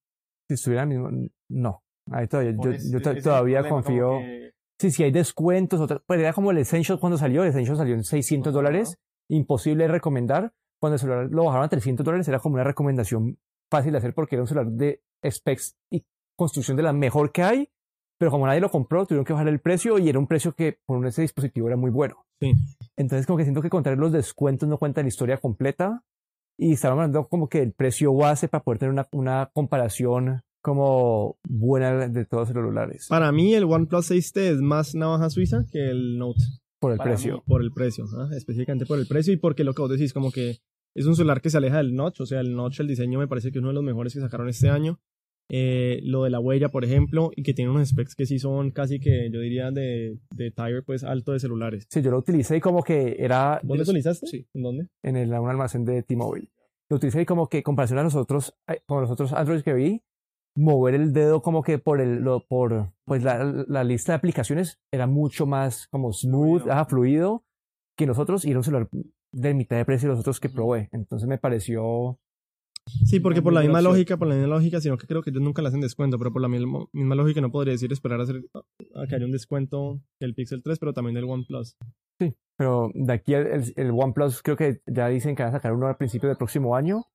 Si 0.50 0.56
estuviera 0.56 0.88
mismo, 0.88 1.12
no. 1.48 1.84
Ahí 2.12 2.28
todavía, 2.28 2.54
yo, 2.54 2.72
yo, 2.72 3.00
yo 3.00 3.22
todavía 3.22 3.70
confío. 3.70 4.18
Que... 4.18 4.54
Sí, 4.80 4.90
sí, 4.90 5.04
hay 5.04 5.12
descuentos. 5.12 5.80
Otra, 5.80 6.02
pues 6.08 6.20
era 6.20 6.34
como 6.34 6.50
el 6.50 6.58
Essential 6.58 7.00
cuando 7.00 7.20
salió. 7.20 7.44
El 7.44 7.50
Essential 7.50 7.78
salió 7.78 7.94
en 7.94 8.04
600 8.04 8.52
dólares. 8.52 8.90
Uh 8.90 8.94
-huh. 8.94 9.38
Imposible 9.38 9.84
de 9.84 9.92
recomendar. 9.92 10.54
Cuando 10.82 10.96
el 10.96 11.00
celular 11.00 11.28
lo 11.30 11.46
bajaron 11.46 11.66
a 11.66 11.70
300 11.70 12.04
dólares 12.04 12.28
era 12.28 12.40
como 12.40 12.56
una 12.56 12.64
recomendación 12.64 13.38
fácil 13.72 13.92
de 13.92 14.00
hacer 14.00 14.14
porque 14.16 14.36
era 14.36 14.42
un 14.42 14.48
celular 14.48 14.72
de 14.72 15.02
specs 15.30 15.78
y 15.92 16.04
construcción 16.36 16.76
de 16.76 16.84
la 16.84 16.94
mejor 16.94 17.32
que 17.32 17.44
hay 17.44 17.70
pero 18.18 18.32
como 18.32 18.48
nadie 18.48 18.62
lo 18.62 18.70
compró, 18.70 19.06
tuvieron 19.06 19.26
que 19.26 19.34
bajar 19.34 19.48
el 19.48 19.60
precio 19.60 20.00
y 20.00 20.10
era 20.10 20.20
un 20.20 20.28
precio 20.28 20.54
que 20.54 20.78
por 20.86 21.06
ese 21.06 21.22
dispositivo 21.22 21.68
era 21.68 21.78
muy 21.78 21.92
bueno. 21.92 22.26
Sí. 22.40 22.54
Entonces 22.96 23.26
como 23.26 23.38
que 23.38 23.44
siento 23.44 23.62
que 23.62 23.70
contar 23.70 23.98
los 23.98 24.12
descuentos 24.12 24.70
no 24.70 24.78
cuenta 24.78 25.02
la 25.02 25.08
historia 25.08 25.38
completa 25.38 26.04
y 26.58 26.74
estaban 26.74 27.00
hablando 27.00 27.28
como 27.28 27.50
que 27.50 27.62
el 27.62 27.74
precio 27.74 28.14
base 28.14 28.48
para 28.48 28.64
poder 28.64 28.80
tener 28.80 28.94
una, 28.94 29.08
una 29.12 29.50
comparación 29.54 30.42
como 30.62 31.38
buena 31.44 32.08
de 32.08 32.26
todos 32.26 32.42
los 32.42 32.50
celulares. 32.50 33.08
Para 33.10 33.32
mí 33.32 33.54
el 33.54 33.66
OnePlus 33.66 34.12
6T 34.12 34.40
es 34.40 34.62
más 34.62 34.96
navaja 34.96 35.30
suiza 35.30 35.66
que 35.70 35.90
el 35.90 36.18
Note. 36.18 36.42
Por 36.80 36.92
el 36.94 36.98
para 36.98 37.12
precio. 37.12 37.36
Mí, 37.36 37.44
por 37.46 37.62
el 37.62 37.72
precio, 37.72 38.06
¿eh? 38.06 38.36
específicamente 38.36 38.86
por 38.86 39.00
el 39.00 39.08
precio 39.08 39.34
y 39.34 39.38
porque 39.38 39.64
lo 39.64 39.74
que 39.74 39.82
vos 39.82 39.92
decís 39.92 40.14
como 40.14 40.32
que 40.32 40.58
es 40.96 41.06
un 41.06 41.16
celular 41.16 41.42
que 41.42 41.50
se 41.50 41.58
aleja 41.58 41.78
del 41.78 41.96
notch, 41.96 42.22
o 42.22 42.26
sea, 42.26 42.42
el 42.42 42.56
notch, 42.56 42.80
el 42.82 42.88
diseño 42.88 43.20
me 43.20 43.28
parece 43.28 43.52
que 43.52 43.58
es 43.58 43.62
uno 43.62 43.70
de 43.70 43.76
los 43.76 43.84
mejores 43.84 44.14
que 44.14 44.20
sacaron 44.20 44.50
este 44.50 44.70
año 44.70 45.00
eh, 45.50 46.00
lo 46.04 46.24
de 46.24 46.30
la 46.30 46.40
huella, 46.40 46.70
por 46.70 46.84
ejemplo, 46.84 47.32
y 47.36 47.44
que 47.44 47.54
tiene 47.54 47.72
unos 47.72 47.90
specs 47.90 48.16
que 48.16 48.26
sí 48.26 48.40
son 48.40 48.72
casi 48.72 49.00
que 49.00 49.30
yo 49.32 49.40
diría 49.40 49.72
de, 49.72 50.18
de 50.36 50.52
tire 50.52 50.82
pues 50.84 51.04
alto 51.04 51.32
de 51.34 51.40
celulares. 51.40 51.86
Sí, 51.90 52.02
yo 52.02 52.12
lo 52.12 52.18
utilicé 52.18 52.58
y 52.58 52.62
como 52.62 52.84
que 52.84 53.18
era... 53.20 53.60
¿Vos 53.64 53.78
lo 53.78 53.84
utilizaste? 53.84 54.28
Sí. 54.28 54.48
¿En 54.54 54.64
dónde? 54.64 54.88
En 55.04 55.16
el, 55.16 55.34
un 55.34 55.50
almacén 55.50 55.86
de 55.86 56.04
T-Mobile. 56.04 56.50
Lo 56.90 56.98
utilicé 56.98 57.22
y 57.22 57.26
como 57.26 57.48
que 57.48 57.58
en 57.58 57.64
comparación 57.64 58.00
a 58.00 58.04
los 58.04 58.16
otros, 58.16 58.56
con 58.86 59.02
los 59.02 59.12
otros 59.12 59.34
Androids 59.34 59.64
que 59.64 59.74
vi, 59.74 60.04
mover 60.56 60.94
el 60.94 61.14
dedo 61.14 61.42
como 61.42 61.64
que 61.64 61.80
por 61.80 62.00
el, 62.00 62.20
lo, 62.20 62.46
por, 62.46 62.94
pues 63.06 63.24
la, 63.24 63.66
la 63.68 63.84
lista 63.84 64.12
de 64.12 64.18
aplicaciones 64.18 64.80
era 64.92 65.08
mucho 65.08 65.46
más 65.46 65.88
como 65.88 66.14
smooth, 66.14 66.62
fluido, 66.62 66.72
ajá, 66.72 66.86
fluido 66.86 67.46
que 67.98 68.06
nosotros 68.06 68.46
y 68.46 68.52
era 68.52 68.60
un 68.60 68.64
celular 68.64 68.90
de 69.32 69.54
mitad 69.56 69.78
de 69.78 69.86
precio 69.86 70.10
de 70.10 70.14
los 70.14 70.20
otros 70.20 70.40
que 70.40 70.50
probé. 70.50 70.90
Entonces 70.92 71.28
me 71.28 71.40
pareció 71.40 72.20
Sí, 73.06 73.20
porque 73.20 73.42
por 73.42 73.54
la 73.54 73.62
misma 73.62 73.74
gracioso. 73.80 73.94
lógica, 73.96 74.18
por 74.18 74.28
la 74.28 74.36
misma 74.36 74.56
lógica, 74.56 74.82
sino 74.82 74.98
que 74.98 75.08
creo 75.08 75.22
que 75.22 75.30
ellos 75.30 75.42
nunca 75.42 75.62
le 75.62 75.70
hacen 75.70 75.82
descuento, 75.82 76.18
pero 76.18 76.32
por 76.34 76.42
la 76.42 76.50
misma, 76.50 76.86
misma 76.92 77.16
lógica 77.16 77.40
no 77.42 77.52
podría 77.52 77.72
decir 77.74 77.92
esperar 77.94 78.20
a, 78.20 78.24
hacer, 78.24 78.42
a 78.96 79.08
que 79.08 79.16
haya 79.16 79.26
un 79.26 79.32
descuento 79.32 80.02
del 80.20 80.34
Pixel 80.36 80.62
3, 80.62 80.80
pero 80.80 80.94
también 80.94 81.16
del 81.16 81.24
OnePlus. 81.26 81.78
Sí, 82.20 82.36
pero 82.58 82.92
de 82.94 83.14
aquí 83.14 83.34
el, 83.34 83.48
el, 83.48 83.74
el 83.76 83.92
OnePlus 83.92 84.42
creo 84.44 84.58
que 84.58 84.82
ya 84.86 85.08
dicen 85.08 85.36
que 85.36 85.44
van 85.44 85.50
a 85.52 85.56
sacar 85.58 85.74
uno 85.74 85.88
al 85.88 85.98
principio 85.98 86.28
del 86.30 86.38
próximo 86.38 86.76
año, 86.76 87.06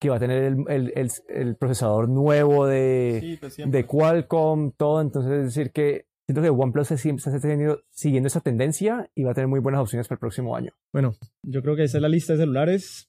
que 0.00 0.10
va 0.10 0.16
a 0.16 0.20
tener 0.20 0.42
el, 0.42 0.56
el, 0.68 0.92
el, 0.96 1.08
el 1.28 1.56
procesador 1.56 2.08
nuevo 2.08 2.66
de, 2.66 3.38
pues 3.40 3.56
de 3.64 3.86
Qualcomm, 3.86 4.72
todo. 4.76 5.00
Entonces 5.00 5.32
es 5.32 5.44
decir 5.54 5.70
que 5.72 6.06
siento 6.26 6.42
que 6.42 6.50
OnePlus 6.50 6.88
se 6.88 6.98
siempre 6.98 7.22
está 7.24 7.40
teniendo- 7.40 7.80
siguiendo 7.90 8.26
esa 8.26 8.40
tendencia 8.40 9.08
y 9.14 9.22
va 9.22 9.30
a 9.30 9.34
tener 9.34 9.46
muy 9.48 9.60
buenas 9.60 9.80
opciones 9.80 10.08
para 10.08 10.16
el 10.16 10.20
próximo 10.20 10.56
año. 10.56 10.72
Bueno, 10.92 11.14
yo 11.44 11.62
creo 11.62 11.76
que 11.76 11.84
esa 11.84 11.98
es 11.98 12.02
la 12.02 12.08
lista 12.08 12.32
de 12.32 12.40
celulares. 12.40 13.08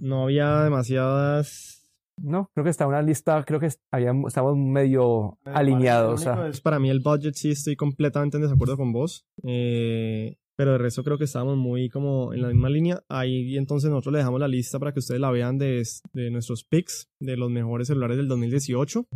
No 0.00 0.24
había 0.24 0.62
demasiadas... 0.64 1.80
No, 2.22 2.48
creo 2.54 2.62
que 2.62 2.70
está 2.70 2.86
una 2.86 3.02
lista, 3.02 3.42
creo 3.44 3.58
que 3.58 3.68
habíamos, 3.92 4.28
estamos 4.28 4.56
medio 4.56 5.36
alineados. 5.44 6.20
o 6.20 6.22
sea, 6.22 6.46
Es 6.46 6.60
para 6.60 6.78
mí 6.78 6.88
el 6.88 7.00
budget 7.00 7.34
sí 7.34 7.50
estoy 7.50 7.74
completamente 7.74 8.36
en 8.36 8.44
desacuerdo 8.44 8.76
con 8.76 8.92
vos. 8.92 9.26
Eh, 9.42 10.36
pero 10.56 10.70
de 10.72 10.78
resto 10.78 11.02
creo 11.02 11.18
que 11.18 11.24
estábamos 11.24 11.56
muy 11.56 11.88
como 11.88 12.32
en 12.32 12.42
la 12.42 12.48
misma 12.48 12.68
línea. 12.70 13.02
Ahí 13.08 13.56
entonces 13.56 13.90
nosotros 13.90 14.12
le 14.12 14.18
dejamos 14.18 14.38
la 14.38 14.46
lista 14.46 14.78
para 14.78 14.92
que 14.92 15.00
ustedes 15.00 15.20
la 15.20 15.32
vean 15.32 15.58
de, 15.58 15.82
de 16.12 16.30
nuestros 16.30 16.62
picks 16.62 17.08
de 17.20 17.36
los 17.36 17.50
mejores 17.50 17.88
celulares 17.88 18.16
del 18.16 18.28
2018. 18.28 19.08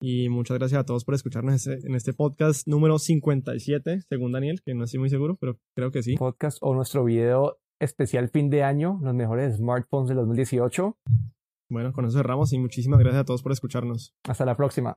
Y 0.00 0.30
muchas 0.30 0.58
gracias 0.58 0.80
a 0.80 0.84
todos 0.84 1.04
por 1.04 1.14
escucharnos 1.14 1.54
este- 1.66 1.86
en 1.86 1.94
este 1.94 2.14
podcast 2.14 2.66
número 2.66 2.98
57, 2.98 4.00
según 4.08 4.32
Daniel, 4.32 4.60
que 4.64 4.74
no 4.74 4.84
estoy 4.84 5.00
muy 5.00 5.10
seguro, 5.10 5.36
pero 5.38 5.58
creo 5.76 5.90
que 5.90 6.02
sí. 6.02 6.16
podcast 6.16 6.56
o 6.62 6.74
nuestro 6.74 7.04
video 7.04 7.58
especial 7.84 8.28
fin 8.28 8.50
de 8.50 8.64
año, 8.64 8.98
los 9.02 9.14
mejores 9.14 9.56
smartphones 9.56 10.08
del 10.08 10.18
2018. 10.18 10.98
Bueno, 11.70 11.92
con 11.92 12.04
eso 12.04 12.18
cerramos 12.18 12.52
y 12.52 12.58
muchísimas 12.58 13.00
gracias 13.00 13.22
a 13.22 13.24
todos 13.24 13.42
por 13.42 13.52
escucharnos. 13.52 14.14
Hasta 14.28 14.44
la 14.44 14.56
próxima. 14.56 14.92